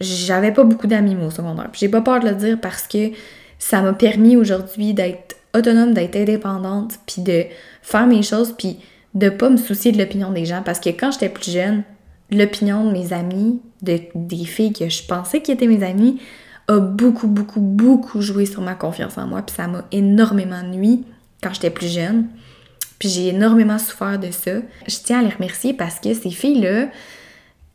[0.00, 1.68] j'avais pas beaucoup d'amis, moi, au secondaire.
[1.70, 3.10] Puis j'ai pas peur de le dire parce que
[3.58, 7.44] ça m'a permis aujourd'hui d'être autonome, d'être indépendante, puis de
[7.82, 8.78] faire mes choses, puis
[9.14, 10.62] de pas me soucier de l'opinion des gens.
[10.64, 11.84] Parce que quand j'étais plus jeune,
[12.30, 16.20] l'opinion de mes amis, de, des filles que je pensais qui étaient mes amies,
[16.68, 19.42] a beaucoup, beaucoup, beaucoup joué sur ma confiance en moi.
[19.42, 21.04] Puis ça m'a énormément nuit
[21.42, 22.26] quand j'étais plus jeune.
[22.98, 24.52] Puis j'ai énormément souffert de ça.
[24.86, 26.88] Je tiens à les remercier parce que ces filles-là,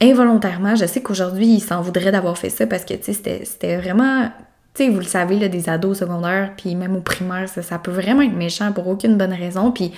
[0.01, 3.77] involontairement, je sais qu'aujourd'hui, ils s'en voudraient d'avoir fait ça parce que, tu sais, c'était
[3.77, 4.29] vraiment...
[4.75, 7.79] Tu sais, vous le savez, là, des ados secondaires, puis même au primaire, ça, ça
[7.79, 9.71] peut vraiment être méchant pour aucune bonne raison.
[9.71, 9.93] Puis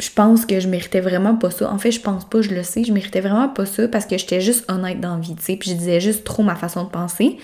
[0.00, 1.70] je pense que je méritais vraiment pas ça.
[1.70, 4.18] En fait, je pense pas, je le sais, je méritais vraiment pas ça parce que
[4.18, 6.84] j'étais juste honnête dans la vie, tu sais, puis je disais juste trop ma façon
[6.84, 7.38] de penser.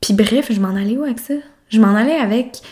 [0.00, 1.34] Puis bref, je m'en allais où avec ça?
[1.70, 2.62] Je m'en allais avec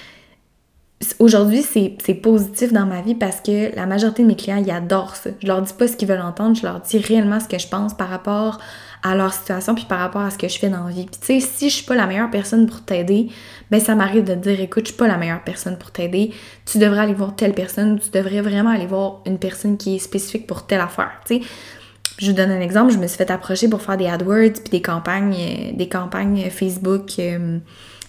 [1.18, 5.14] Aujourd'hui, c'est positif dans ma vie parce que la majorité de mes clients, ils adorent
[5.14, 5.28] ça.
[5.42, 7.68] Je leur dis pas ce qu'ils veulent entendre, je leur dis réellement ce que je
[7.68, 8.58] pense par rapport
[9.02, 11.06] à leur situation puis par rapport à ce que je fais dans la vie.
[11.06, 13.28] Puis tu sais, si je suis pas la meilleure personne pour t'aider,
[13.70, 16.32] ben ça m'arrive de te dire écoute, je suis pas la meilleure personne pour t'aider.
[16.64, 19.98] Tu devrais aller voir telle personne, tu devrais vraiment aller voir une personne qui est
[19.98, 21.42] spécifique pour telle affaire, tu sais.
[22.18, 24.70] Je vous donne un exemple, je me suis fait approcher pour faire des AdWords puis
[24.70, 27.58] des campagnes euh, des campagnes Facebook, euh,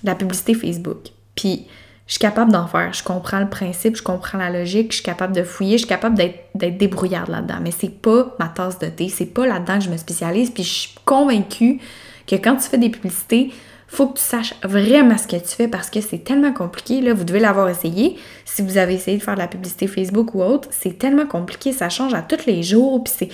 [0.03, 1.09] la publicité Facebook.
[1.35, 1.67] Puis
[2.07, 2.93] je suis capable d'en faire.
[2.93, 5.87] Je comprends le principe, je comprends la logique, je suis capable de fouiller, je suis
[5.87, 7.59] capable d'être débrouillarde là-dedans.
[7.61, 10.49] Mais c'est pas ma tasse de thé, c'est pas là-dedans que je me spécialise.
[10.51, 11.79] Puis je suis convaincue
[12.25, 13.51] que quand tu fais des publicités,
[13.89, 17.01] faut que tu saches vraiment ce que tu fais parce que c'est tellement compliqué.
[17.01, 18.17] Là, vous devez l'avoir essayé.
[18.45, 21.71] Si vous avez essayé de faire de la publicité Facebook ou autre, c'est tellement compliqué,
[21.71, 23.03] ça change à tous les jours.
[23.03, 23.29] Puis c'est.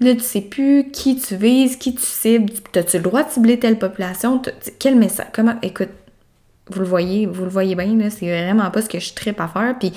[0.00, 2.52] Là, tu sais plus qui tu vises, qui tu cibles.
[2.76, 4.40] As-tu le droit de cibler telle population?
[4.78, 5.26] Quel message?
[5.32, 5.56] Comment.
[5.62, 5.88] Écoute,
[6.70, 9.40] vous le voyez, vous le voyez bien, là, c'est vraiment pas ce que je tripe
[9.40, 9.76] à faire.
[9.78, 9.92] Puis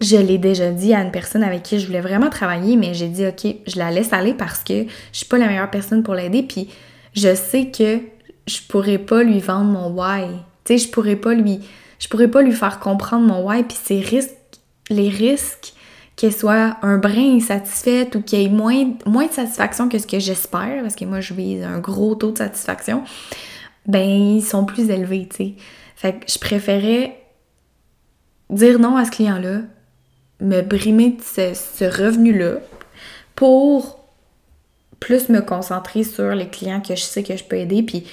[0.00, 3.08] je l'ai déjà dit à une personne avec qui je voulais vraiment travailler, mais j'ai
[3.08, 6.14] dit ok, je la laisse aller parce que je suis pas la meilleure personne pour
[6.14, 6.42] l'aider.
[6.42, 6.68] Puis
[7.14, 8.00] je sais que
[8.46, 10.24] je pourrais pas lui vendre mon why.
[10.64, 11.60] Tu sais, je pourrais pas lui,
[11.98, 13.64] je pourrais pas lui faire comprendre mon why.
[13.64, 14.30] Puis ces risques,
[14.90, 15.74] les risques
[16.16, 20.06] qu'elle soit un brin insatisfaite ou qu'il y ait moins, moins de satisfaction que ce
[20.06, 23.04] que j'espère, parce que moi je vise un gros taux de satisfaction
[23.86, 25.54] ben ils sont plus élevés, tu sais.
[25.96, 27.18] Fait que je préférais
[28.50, 29.62] dire non à ce client-là,
[30.40, 32.58] me brimer de ce, revenu-là
[33.34, 33.98] pour
[35.00, 37.82] plus me concentrer sur les clients que je sais que je peux aider.
[37.82, 38.04] Puis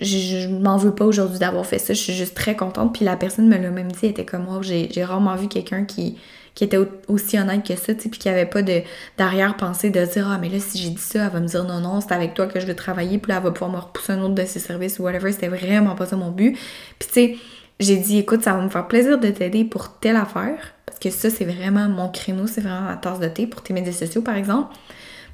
[0.00, 1.94] je, m'en veux pas aujourd'hui d'avoir fait ça.
[1.94, 2.94] Je suis juste très contente.
[2.94, 4.60] Puis la personne me l'a même dit, elle était comme moi.
[4.62, 6.16] J'ai rarement vu quelqu'un qui,
[6.54, 8.82] qui était aussi honnête que ça, tu sais, puis qui avait pas de
[9.18, 11.80] d'arrière-pensée de dire Ah, mais là, si j'ai dit ça, elle va me dire non,
[11.80, 14.12] non, c'est avec toi que je veux travailler, puis là, elle va pouvoir me repousser
[14.12, 15.32] un autre de ses services ou whatever.
[15.32, 16.56] C'était vraiment pas ça mon but.
[16.98, 17.36] Puis, tu sais,
[17.80, 21.10] j'ai dit Écoute, ça va me faire plaisir de t'aider pour telle affaire, parce que
[21.10, 24.22] ça, c'est vraiment mon créneau, c'est vraiment ma tasse de thé pour tes médias sociaux,
[24.22, 24.74] par exemple.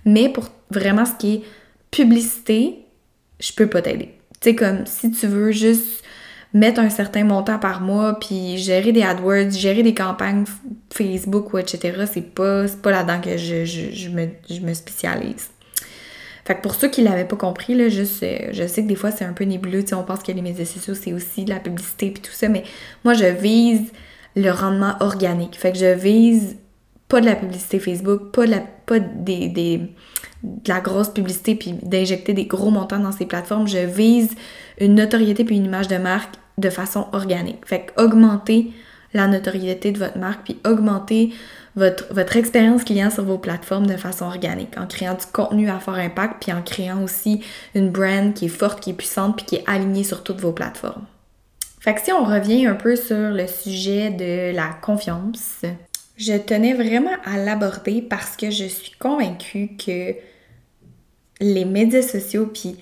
[0.07, 1.43] Mais pour vraiment ce qui est
[1.91, 2.87] publicité,
[3.39, 4.15] je peux pas t'aider.
[4.41, 6.03] Tu sais, comme si tu veux juste
[6.53, 10.45] mettre un certain montant par mois, puis gérer des AdWords, gérer des campagnes
[10.93, 15.51] Facebook ou etc., c'est pas, pas là-dedans que je, me, spécialise.
[16.45, 19.25] Fait que pour ceux qui l'avaient pas compris, là, je sais que des fois c'est
[19.25, 22.23] un peu nébuleux, on pense que les médias sociaux c'est aussi de la publicité puis
[22.23, 22.65] tout ça, mais
[23.05, 23.93] moi je vise
[24.35, 25.57] le rendement organique.
[25.57, 26.57] Fait que je vise
[27.09, 29.93] pas de la publicité Facebook, pas de la, pas des
[30.43, 33.69] de la grosse publicité puis d'injecter des gros montants dans ces plateformes.
[33.69, 34.31] Je vise
[34.79, 37.65] une notoriété puis une image de marque de façon organique.
[37.67, 38.73] Fait augmenter
[39.13, 41.33] la notoriété de votre marque puis augmenter
[41.77, 45.79] votre, votre expérience client sur vos plateformes de façon organique, en créant du contenu à
[45.79, 47.43] fort impact puis en créant aussi
[47.75, 50.53] une brand qui est forte, qui est puissante puis qui est alignée sur toutes vos
[50.53, 51.05] plateformes.
[51.81, 55.63] Fait que si on revient un peu sur le sujet de la confiance,
[56.21, 60.15] je tenais vraiment à l'aborder parce que je suis convaincue que
[61.41, 62.77] les médias sociaux, puis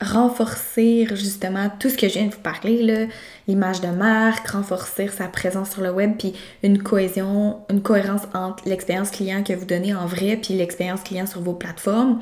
[0.00, 3.08] renforcer justement tout ce que je viens de vous parler,
[3.46, 8.66] l'image de marque, renforcer sa présence sur le web, puis une cohésion, une cohérence entre
[8.66, 12.20] l'expérience client que vous donnez en vrai, puis l'expérience client sur vos plateformes.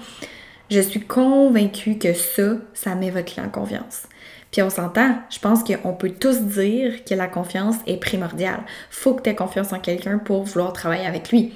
[0.68, 4.08] Je suis convaincue que ça, ça met votre client en confiance.
[4.56, 8.60] Puis on s'entend, je pense qu'on peut tous dire que la confiance est primordiale.
[8.88, 11.52] Faut que tu aies confiance en quelqu'un pour vouloir travailler avec lui.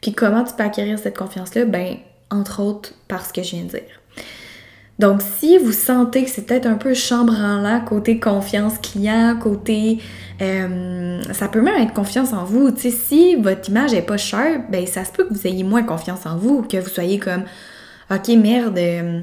[0.00, 1.64] Puis comment tu peux acquérir cette confiance-là?
[1.64, 1.96] Ben,
[2.30, 4.00] entre autres, par ce que je viens de dire.
[5.00, 9.98] Donc, si vous sentez que c'est peut-être un peu chambranlant côté confiance client, côté.
[10.40, 12.70] Euh, ça peut même être confiance en vous.
[12.70, 15.64] Tu sais, si votre image est pas chère, ben ça se peut que vous ayez
[15.64, 17.42] moins confiance en vous, que vous soyez comme
[18.12, 18.78] OK, merde.
[18.78, 19.22] Euh,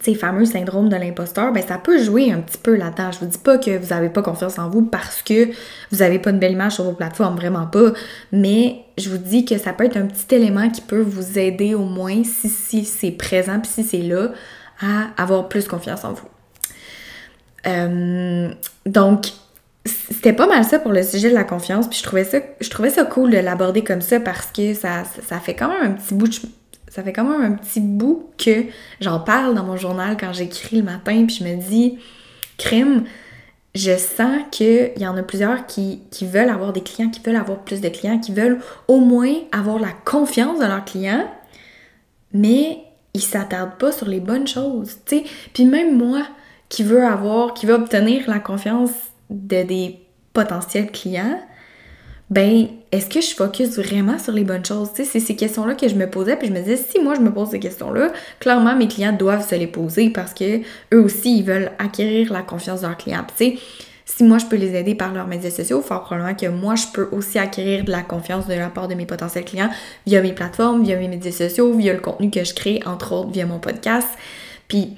[0.00, 3.12] ces fameux syndrome de l'imposteur, ben ça peut jouer un petit peu là-dedans.
[3.12, 5.50] Je vous dis pas que vous avez pas confiance en vous parce que
[5.92, 7.92] vous avez pas une belle image sur vos plateformes, vraiment pas.
[8.32, 11.74] Mais je vous dis que ça peut être un petit élément qui peut vous aider
[11.74, 14.30] au moins si, si c'est présent puis si c'est là
[14.80, 16.28] à avoir plus confiance en vous.
[17.66, 18.48] Euh,
[18.86, 19.26] donc,
[19.84, 22.70] c'était pas mal ça pour le sujet de la confiance, puis je trouvais ça, je
[22.70, 25.92] trouvais ça cool de l'aborder comme ça parce que ça, ça fait quand même un
[25.92, 26.34] petit bout de,
[26.90, 28.64] ça fait quand même un petit bout que
[29.00, 31.98] j'en parle dans mon journal quand j'écris le matin, puis je me dis,
[32.58, 33.04] crime,
[33.76, 37.36] je sens qu'il y en a plusieurs qui, qui, veulent avoir des clients, qui veulent
[37.36, 41.30] avoir plus de clients, qui veulent au moins avoir la confiance de leurs clients,
[42.32, 42.78] mais
[43.14, 44.98] ils s'attardent pas sur les bonnes choses.
[45.54, 46.26] Puis même moi,
[46.68, 48.90] qui veux avoir, qui veux obtenir la confiance
[49.30, 50.00] de des
[50.32, 51.40] potentiels clients,
[52.30, 54.88] ben, est-ce que je focus vraiment sur les bonnes choses?
[54.94, 57.32] C'est ces questions-là que je me posais, puis je me disais, si moi je me
[57.32, 60.60] pose ces questions-là, clairement mes clients doivent se les poser parce que
[60.92, 63.24] eux aussi, ils veulent acquérir la confiance de leurs clients.
[63.36, 66.86] si moi je peux les aider par leurs médias sociaux, fort probablement que moi je
[66.92, 69.70] peux aussi acquérir de la confiance de la part de mes potentiels clients
[70.04, 73.30] via mes plateformes, via mes médias sociaux, via le contenu que je crée, entre autres
[73.30, 74.08] via mon podcast.
[74.66, 74.96] Puis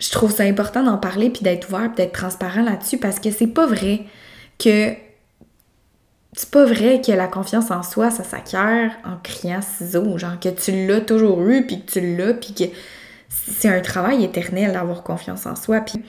[0.00, 3.46] je trouve ça important d'en parler puis d'être ouvert, d'être transparent là-dessus parce que c'est
[3.46, 4.00] pas vrai
[4.58, 5.07] que
[6.38, 10.48] c'est pas vrai que la confiance en soi, ça s'acquiert en criant ciseaux, genre que
[10.48, 12.62] tu l'as toujours eu, puis que tu l'as, puis que
[13.28, 15.80] c'est un travail éternel d'avoir confiance en soi.
[15.80, 16.00] Puis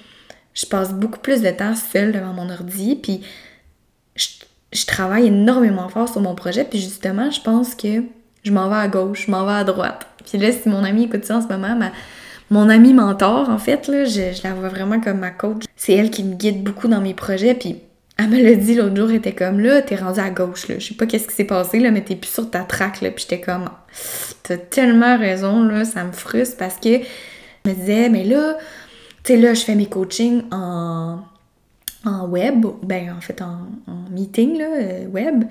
[0.54, 3.22] je passe beaucoup plus de temps seule devant mon ordi, puis
[4.16, 8.04] je, travaille énormément fort sur mon projet, puis justement, je pense que
[8.44, 10.06] je m'en vais à gauche, je m'en vais à droite.
[10.30, 11.92] Puis là, si mon ami écoute ça en ce moment, ma,
[12.52, 15.64] mon ami mentor, en fait, là, je, la vois vraiment comme ma coach.
[15.76, 17.78] C'est elle qui me guide beaucoup dans mes projets, puis
[18.20, 20.78] elle me l'a dit l'autre jour, elle était comme là, t'es rendu à gauche, là.
[20.78, 23.12] Je sais pas qu'est-ce qui s'est passé, là, mais t'es plus sur ta traque, là.
[23.12, 23.70] Puis j'étais comme,
[24.44, 28.58] t'as tellement raison, là, ça me frustre parce que je me disais, mais là,
[29.24, 31.22] tu sais, là, je fais mes coachings en,
[32.28, 33.68] web, ben en fait en,
[34.12, 35.46] meeting, là, euh, web,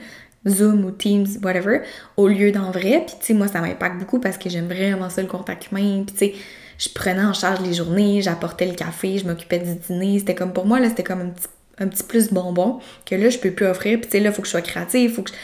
[0.46, 1.81] Zoom ou Teams, whatever,
[2.18, 3.02] au lieu d'en vrai.
[3.07, 6.04] Puis, tu sais, moi, ça m'impacte beaucoup parce que j'aime vraiment ça, le contact humain.
[6.07, 6.35] Puis, tu sais,
[6.78, 10.18] je prenais en charge les journées, j'apportais le café, je m'occupais du dîner.
[10.18, 11.48] C'était comme, pour moi, là, c'était comme un petit
[11.81, 13.99] un petit plus bonbon que là, je peux plus offrir.
[14.01, 15.37] Puis tu sais, là, faut que je sois créative, faut que je,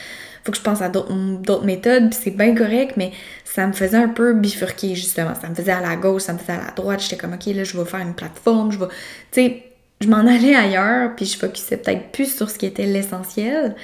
[0.44, 3.12] faut que je pense à d'autres méthodes, puis c'est bien correct, mais
[3.44, 5.34] ça me faisait un peu bifurquer, justement.
[5.40, 7.00] Ça me faisait à la gauche, ça me faisait à la droite.
[7.00, 8.88] J'étais comme, OK, là, je vais faire une plateforme, je vais...
[9.30, 9.62] Tu sais,
[10.02, 13.74] je m'en allais ailleurs, puis je focusais peut-être plus sur ce qui était l'essentiel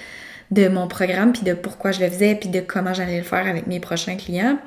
[0.50, 3.46] de mon programme, puis de pourquoi je le faisais, puis de comment j'allais le faire
[3.46, 4.58] avec mes prochains clients.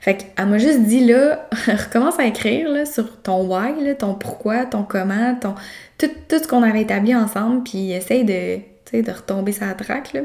[0.00, 4.66] Fait qu'elle m'a juste dit là, recommence à écrire là, sur ton why, ton pourquoi,
[4.66, 5.54] ton comment, ton
[6.06, 8.58] tout, ce qu'on avait établi ensemble, puis essaye de,
[9.00, 10.12] de retomber sa traque.
[10.12, 10.20] Là.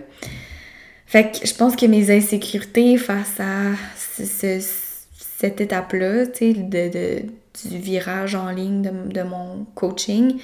[1.05, 7.21] Fait que je pense que mes insécurités face à cette étape-là, tu sais, de,
[7.67, 10.39] du virage en ligne de, de, mon coaching,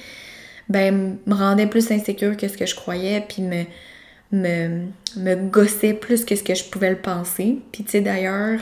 [0.68, 3.62] ben, me rendait plus insécure que ce que je croyais, puis me,
[4.32, 7.58] me, me gossait plus que ce que je pouvais le penser.
[7.70, 8.58] Puis tu sais, d'ailleurs,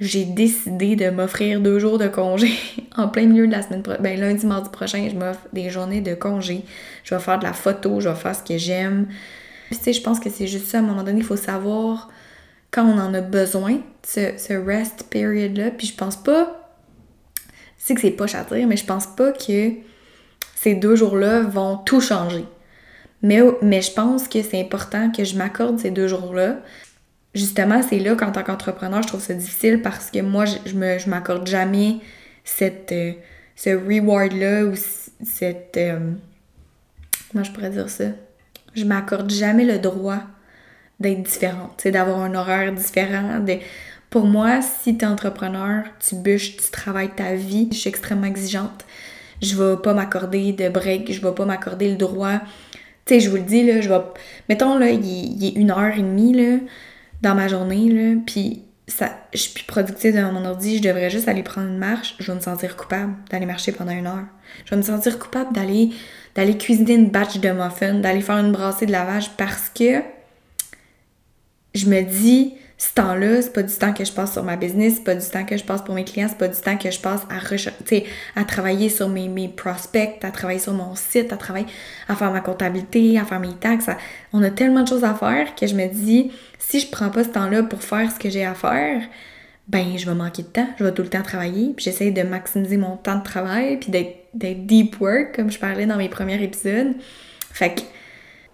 [0.00, 2.50] j'ai décidé de m'offrir deux jours de congé
[2.96, 4.02] en plein milieu de la semaine prochaine.
[4.02, 6.64] Ben, lundi, mardi prochain, je m'offre des journées de congé.
[7.04, 9.08] Je vais faire de la photo, je vais faire ce que j'aime.
[9.70, 10.78] Tu sais, je pense que c'est juste ça.
[10.78, 12.08] À un moment donné, il faut savoir
[12.70, 15.70] quand on en a besoin, ce, ce rest period-là.
[15.70, 16.56] Puis, je pense pas.
[17.76, 19.72] C'est que c'est pas à mais je pense pas que
[20.54, 22.44] ces deux jours-là vont tout changer.
[23.22, 26.58] Mais, mais je pense que c'est important que je m'accorde ces deux jours-là
[27.34, 31.46] justement, c'est là qu'en tant qu'entrepreneur, je trouve ça difficile parce que moi, je, m'accorde
[31.46, 31.98] jamais
[32.44, 33.12] cette, euh,
[33.56, 34.74] ce reward-là ou
[35.24, 35.76] cette.
[35.76, 36.12] Euh,
[37.30, 38.06] comment je pourrais dire ça?
[38.74, 40.20] Je m'accorde jamais le droit
[40.98, 43.44] d'être différente, d'avoir un horaire différent.
[44.10, 48.26] Pour moi, si tu es entrepreneur, tu bûches, tu travailles ta vie, je suis extrêmement
[48.26, 48.84] exigeante.
[49.40, 52.40] Je vais pas m'accorder de break, je vais pas m'accorder le droit.
[53.06, 54.00] Tu sais, je vous le dis, là, je vais.
[54.48, 56.58] Mettons, là, il, il est une heure et demie, là
[57.22, 61.10] dans ma journée, là, puis ça, je suis plus productive devant mon ordi, je devrais
[61.10, 64.26] juste aller prendre une marche, je vais me sentir coupable d'aller marcher pendant une heure.
[64.64, 65.90] Je vais me sentir coupable d'aller
[66.34, 70.00] d'aller cuisiner une batch de muffins, d'aller faire une brassée de lavage parce que
[71.74, 74.94] je me dis ce temps-là, c'est pas du temps que je passe sur ma business,
[74.96, 76.90] c'est pas du temps que je passe pour mes clients, c'est pas du temps que
[76.90, 81.36] je passe à à travailler sur mes, mes prospects, à travailler sur mon site, à
[81.36, 81.66] travailler,
[82.08, 83.90] à faire ma comptabilité, à faire mes taxes.
[84.32, 87.24] on a tellement de choses à faire que je me dis, si je prends pas
[87.24, 89.02] ce temps-là pour faire ce que j'ai à faire,
[89.68, 92.22] ben je vais manquer de temps, je vais tout le temps travailler, puis j'essaie de
[92.22, 96.42] maximiser mon temps de travail, puis d'être deep work, comme je parlais dans mes premiers
[96.42, 96.94] épisodes.
[97.52, 97.82] Fait que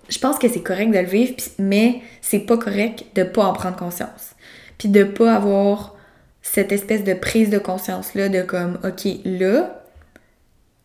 [0.09, 3.53] je pense que c'est correct de le vivre, mais c'est pas correct de pas en
[3.53, 4.35] prendre conscience.
[4.79, 5.97] Puis de pas avoir
[6.43, 9.83] cette espèce de prise de conscience-là de comme, OK, là,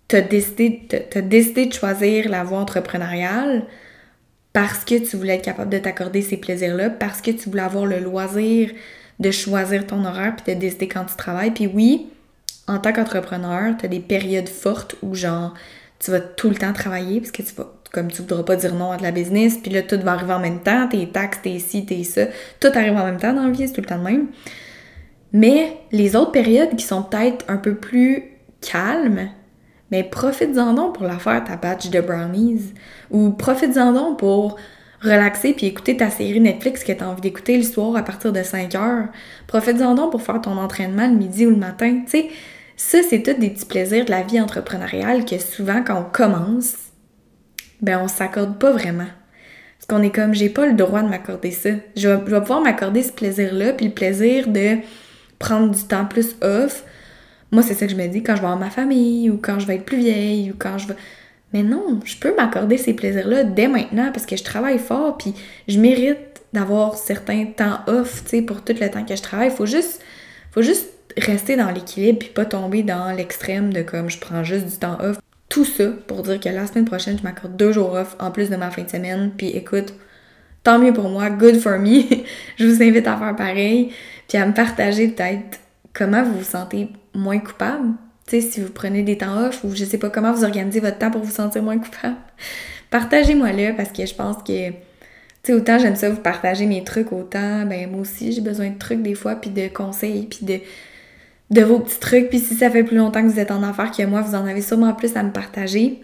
[0.07, 3.65] t'as décidé, as décidé de choisir la voie entrepreneuriale
[4.53, 7.85] parce que tu voulais être capable de t'accorder ces plaisirs-là, parce que tu voulais avoir
[7.85, 8.71] le loisir
[9.19, 11.51] de choisir ton horaire puis de décider quand tu travailles.
[11.51, 12.07] Puis oui,
[12.67, 15.53] en tant qu'entrepreneur, t'as des périodes fortes où genre,
[15.99, 18.73] tu vas tout le temps travailler parce que tu vas comme tu voudras pas dire
[18.73, 21.41] non à de la business, puis là, tout va arriver en même temps, tes taxes,
[21.41, 22.27] tes ci, tes ça,
[22.59, 24.27] tout arrive en même temps dans la vie, c'est tout le temps de même.
[25.33, 28.23] Mais les autres périodes qui sont peut-être un peu plus
[28.61, 29.29] calmes,
[29.91, 32.73] mais profites-en donc pour la faire ta batch de brownies,
[33.09, 34.57] ou profites-en donc pour
[35.01, 38.31] relaxer puis écouter ta série Netflix que tu as envie d'écouter le soir à partir
[38.31, 39.07] de 5 heures.
[39.47, 42.01] Profites-en donc pour faire ton entraînement le midi ou le matin.
[42.05, 42.29] Tu sais,
[42.77, 46.75] ça, c'est tout des petits plaisirs de la vie entrepreneuriale que souvent, quand on commence,
[47.81, 49.07] ben on s'accorde pas vraiment.
[49.81, 51.69] Parce qu'on est comme, j'ai pas le droit de m'accorder ça.
[51.95, 54.77] Je vais, pouvoir m'accorder ce plaisir-là, puis le plaisir de
[55.39, 56.83] prendre du temps plus off.
[57.51, 59.59] Moi, c'est ça que je me dis quand je vais avoir ma famille, ou quand
[59.59, 60.95] je vais être plus vieille, ou quand je vais...
[61.53, 65.33] Mais non, je peux m'accorder ces plaisirs-là dès maintenant parce que je travaille fort, puis
[65.67, 69.49] je mérite d'avoir certains temps off, tu sais, pour tout le temps que je travaille.
[69.49, 70.01] Faut juste,
[70.51, 74.67] faut juste rester dans l'équilibre puis pas tomber dans l'extrême de comme je prends juste
[74.67, 75.17] du temps off
[75.51, 78.49] tout ça pour dire que la semaine prochaine, je m'accorde deux jours off en plus
[78.49, 79.31] de ma fin de semaine.
[79.37, 79.93] Puis écoute,
[80.63, 82.03] tant mieux pour moi, good for me.
[82.57, 83.91] je vous invite à faire pareil.
[84.29, 85.59] Puis à me partager peut-être
[85.93, 87.89] comment vous vous sentez moins coupable.
[88.27, 90.79] Tu sais, si vous prenez des temps off ou je sais pas comment vous organisez
[90.79, 92.15] votre temps pour vous sentir moins coupable.
[92.89, 94.75] Partagez-moi là parce que je pense que, tu
[95.43, 98.77] sais, autant j'aime ça vous partager mes trucs, autant, ben moi aussi j'ai besoin de
[98.77, 100.59] trucs des fois, puis de conseils, puis de
[101.51, 102.29] de vos petits trucs.
[102.29, 104.45] Puis si ça fait plus longtemps que vous êtes en affaires que moi, vous en
[104.45, 106.01] avez sûrement plus à me partager.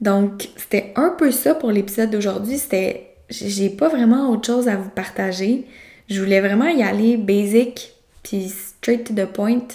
[0.00, 2.58] Donc, c'était un peu ça pour l'épisode d'aujourd'hui.
[2.58, 3.06] C'était.
[3.28, 5.64] J'ai pas vraiment autre chose à vous partager.
[6.08, 7.92] Je voulais vraiment y aller basic,
[8.24, 9.68] puis straight to the point.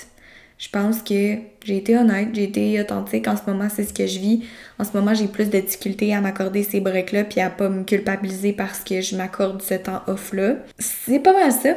[0.57, 3.27] Je pense que j'ai été honnête, j'ai été authentique.
[3.29, 4.43] En ce moment, c'est ce que je vis.
[4.77, 7.83] En ce moment, j'ai plus de difficultés à m'accorder ces breaks-là, puis à pas me
[7.83, 10.55] culpabiliser parce que je m'accorde ce temps off-là.
[10.77, 11.75] C'est pas mal ça.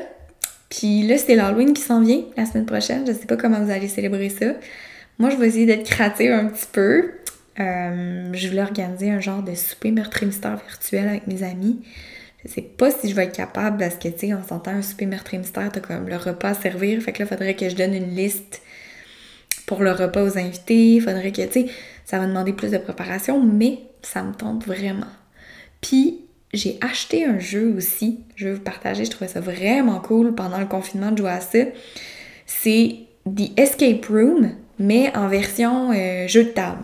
[0.69, 3.07] Puis là, c'est l'Halloween qui s'en vient la semaine prochaine.
[3.07, 4.55] Je sais pas comment vous allez célébrer ça.
[5.19, 7.13] Moi, je vais essayer d'être créative un petit peu.
[7.59, 11.81] Euh, je voulais organiser un genre de souper meurtrier mystère virtuel avec mes amis.
[12.45, 14.83] Je sais pas si je vais être capable parce que, tu sais, on s'entend un
[14.83, 17.03] souper meurtrier mystère, t'as comme le repas à servir.
[17.03, 18.63] Fait que là, faudrait que je donne une liste
[19.67, 21.01] pour le repas aux invités.
[21.01, 21.67] Faudrait que, tu sais,
[22.05, 25.07] ça va demander plus de préparation, mais ça me tente vraiment.
[25.81, 28.21] Puis, j'ai acheté un jeu aussi.
[28.37, 31.41] Je vais vous partager, je trouvais ça vraiment cool pendant le confinement de jouer à
[31.41, 31.59] ça.
[32.47, 32.97] C'est
[33.27, 36.83] The Escape Room, mais en version euh, jeu de table.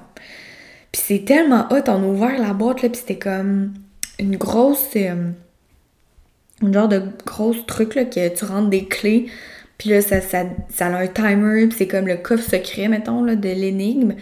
[0.93, 3.73] Puis c'est tellement hot, on a ouvert la boîte là, puis c'était comme
[4.19, 4.91] une grosse.
[4.97, 5.31] Euh,
[6.63, 9.27] un genre de gros truc là, que tu rentres des clés,
[9.79, 13.25] puis là, ça, ça, ça a un timer, puis c'est comme le coffre secret, mettons,
[13.25, 14.15] là, de l'énigme.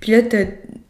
[0.00, 0.18] Puis là,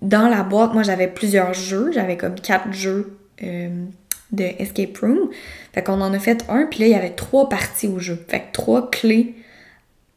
[0.02, 1.92] dans la boîte, moi, j'avais plusieurs jeux.
[1.92, 3.84] J'avais comme quatre jeux euh,
[4.32, 5.30] de Escape Room.
[5.72, 8.22] Fait qu'on en a fait un, puis là, il y avait trois parties au jeu.
[8.28, 9.34] Fait que trois clés,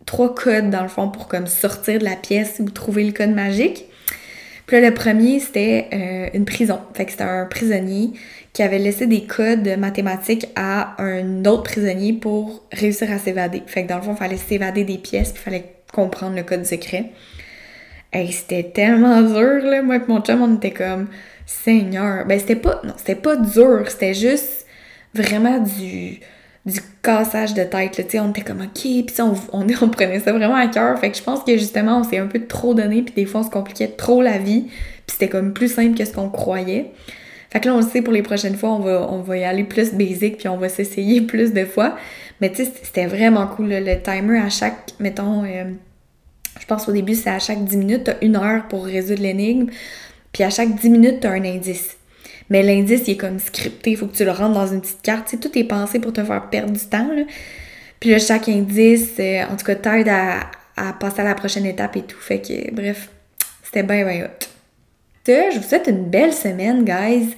[0.06, 3.32] trois codes, dans le fond, pour comme sortir de la pièce ou trouver le code
[3.32, 3.86] magique.
[4.66, 6.80] Puis là, le premier, c'était euh, une prison.
[6.94, 8.12] Fait que c'était un prisonnier
[8.54, 13.64] qui avait laissé des codes mathématiques à un autre prisonnier pour réussir à s'évader.
[13.66, 16.44] Fait que dans le fond, il fallait s'évader des pièces, puis il fallait comprendre le
[16.44, 17.12] code secret.
[18.14, 19.82] Et c'était tellement dur, là.
[19.82, 21.08] Moi et mon chum, on était comme
[21.64, 22.26] Seigneur.
[22.26, 22.82] Ben, c'était pas.
[22.84, 23.84] Non, c'était pas dur.
[23.88, 24.66] C'était juste
[25.14, 26.20] vraiment du.
[26.66, 27.92] du cassage de tête.
[27.94, 28.82] Tu sais, on était comme OK.
[28.82, 30.98] Puis on, on, on, prenait ça vraiment à cœur.
[31.00, 33.02] Fait que je pense que justement, on s'est un peu trop donné.
[33.02, 34.68] Puis des fois, on se compliquait trop la vie.
[35.06, 36.92] Puis c'était comme plus simple que ce qu'on croyait.
[37.52, 39.44] Fait que là, on le sait pour les prochaines fois, on va, on va y
[39.44, 41.98] aller plus basic, puis on va s'essayer plus de fois.
[42.40, 45.66] Mais tu sais, c'était vraiment cool, le timer à chaque, mettons, euh,
[46.60, 49.70] je pense au début, c'est à chaque 10 minutes, t'as une heure pour résoudre l'énigme,
[50.32, 51.98] puis à chaque 10 minutes, t'as un indice.
[52.50, 55.02] Mais l'indice, il est comme scripté, il faut que tu le rentres dans une petite
[55.02, 55.28] carte.
[55.28, 57.24] Tu sais, tout est pensé pour te faire perdre du temps, là.
[58.00, 61.66] Puis là, chaque indice, euh, en tout cas, t'aide à, à passer à la prochaine
[61.66, 62.20] étape et tout.
[62.20, 63.10] Fait que, bref,
[63.64, 64.48] c'était bien, bien hot
[65.26, 67.36] je vous souhaite une belle semaine, guys.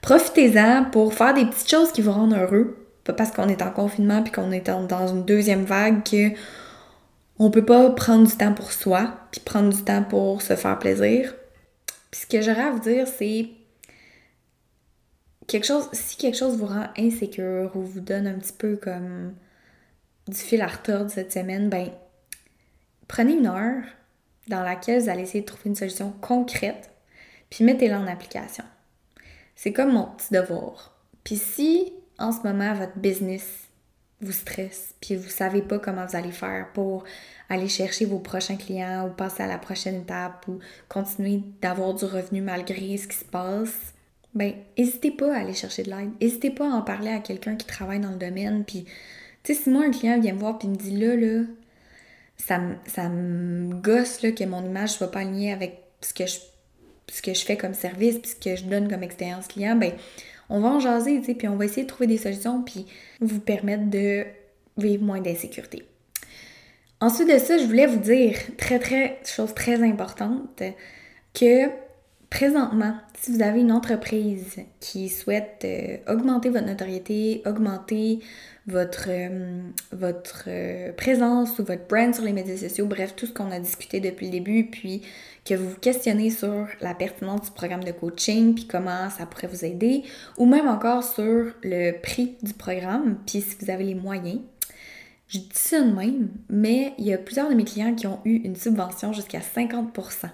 [0.00, 2.76] Profitez-en pour faire des petites choses qui vous rendent heureux.
[3.04, 6.36] Pas parce qu'on est en confinement puis qu'on est dans une deuxième vague que
[7.38, 10.78] on peut pas prendre du temps pour soi puis prendre du temps pour se faire
[10.78, 11.34] plaisir.
[12.12, 13.48] Puis ce que j'aurais à vous dire, c'est
[15.48, 19.34] quelque chose, si quelque chose vous rend insécure ou vous donne un petit peu comme
[20.28, 21.90] du fil à retordre cette semaine, ben
[23.08, 23.82] prenez une heure
[24.46, 26.92] dans laquelle vous allez essayer de trouver une solution concrète
[27.50, 28.64] puis mettez-le en application.
[29.56, 30.96] C'est comme mon petit devoir.
[31.22, 33.68] Puis si en ce moment votre business
[34.22, 37.04] vous stresse, puis vous savez pas comment vous allez faire pour
[37.52, 42.04] aller chercher vos prochains clients ou passer à la prochaine étape ou continuer d'avoir du
[42.04, 43.94] revenu malgré ce qui se passe,
[44.34, 46.10] ben n'hésitez pas à aller chercher de l'aide.
[46.20, 48.64] N'hésitez pas à en parler à quelqu'un qui travaille dans le domaine.
[48.64, 48.84] Puis,
[49.42, 51.44] tu sais, si moi un client vient me voir puis me dit là, là,
[52.38, 52.58] ça,
[53.08, 56.38] me gosse que mon image soit pas alignée avec ce que je
[57.08, 59.92] ce que je fais comme service, puis ce que je donne comme expérience client, ben
[60.48, 62.86] on va en jaser, tu sais, puis on va essayer de trouver des solutions, puis
[63.20, 64.24] vous permettre de
[64.78, 65.84] vivre moins d'insécurité.
[67.02, 70.62] Ensuite de ça, je voulais vous dire, très très, chose très importante,
[71.34, 71.68] que
[72.30, 78.20] présentement, si vous avez une entreprise qui souhaite euh, augmenter votre notoriété, augmenter
[78.68, 79.62] votre, euh,
[80.46, 83.98] euh, présence ou votre brand sur les médias sociaux, bref, tout ce qu'on a discuté
[83.98, 85.02] depuis le début, puis
[85.44, 89.48] que vous vous questionnez sur la pertinence du programme de coaching, puis comment ça pourrait
[89.48, 90.04] vous aider,
[90.38, 94.38] ou même encore sur le prix du programme, puis si vous avez les moyens.
[95.32, 98.20] Je dis ça de même, mais il y a plusieurs de mes clients qui ont
[98.26, 100.28] eu une subvention jusqu'à 50%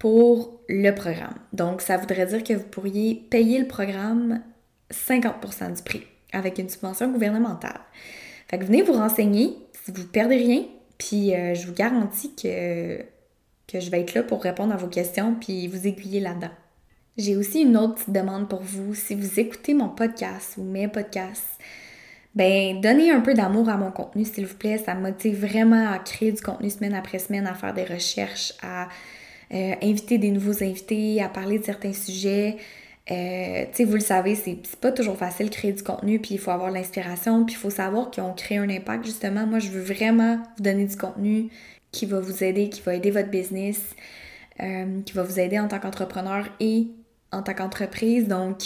[0.00, 1.36] pour le programme.
[1.52, 4.42] Donc, ça voudrait dire que vous pourriez payer le programme
[4.90, 6.02] 50% du prix
[6.32, 7.80] avec une subvention gouvernementale.
[8.48, 10.64] Fait que venez vous renseigner si vous ne perdez rien,
[10.98, 12.98] puis euh, je vous garantis que,
[13.68, 16.50] que je vais être là pour répondre à vos questions puis vous aiguiller là-dedans.
[17.16, 18.96] J'ai aussi une autre petite demande pour vous.
[18.96, 21.60] Si vous écoutez mon podcast ou mes podcasts,
[22.38, 24.78] ben donnez un peu d'amour à mon contenu, s'il vous plaît.
[24.78, 28.52] Ça me motive vraiment à créer du contenu semaine après semaine, à faire des recherches,
[28.62, 28.88] à
[29.52, 32.56] euh, inviter des nouveaux invités, à parler de certains sujets.
[33.10, 36.34] Euh, tu sais, vous le savez, c'est pas toujours facile de créer du contenu, puis
[36.34, 39.04] il faut avoir l'inspiration, puis il faut savoir qu'ils ont créé un impact.
[39.04, 41.48] Justement, moi, je veux vraiment vous donner du contenu
[41.90, 43.80] qui va vous aider, qui va aider votre business,
[44.60, 46.86] euh, qui va vous aider en tant qu'entrepreneur et
[47.32, 48.28] en tant qu'entreprise.
[48.28, 48.58] Donc,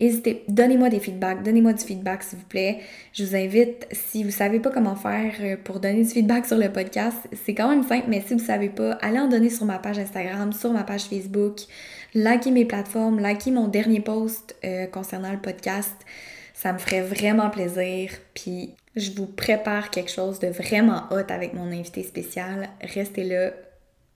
[0.00, 2.80] Hésitez, donnez-moi des feedbacks, donnez-moi du feedback s'il vous plaît.
[3.12, 6.58] Je vous invite, si vous savez pas comment faire euh, pour donner du feedback sur
[6.58, 9.66] le podcast, c'est quand même simple, mais si vous savez pas, allez en donner sur
[9.66, 11.60] ma page Instagram, sur ma page Facebook,
[12.12, 15.94] likez mes plateformes, likez mon dernier post euh, concernant le podcast.
[16.54, 18.10] Ça me ferait vraiment plaisir.
[18.34, 22.68] Puis je vous prépare quelque chose de vraiment hot avec mon invité spécial.
[22.80, 23.52] Restez là,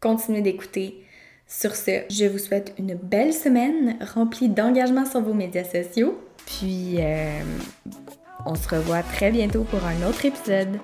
[0.00, 1.04] continuez d'écouter.
[1.50, 6.20] Sur ce, je vous souhaite une belle semaine remplie d'engagement sur vos médias sociaux.
[6.44, 7.40] Puis, euh,
[8.44, 10.78] on se revoit très bientôt pour un autre épisode.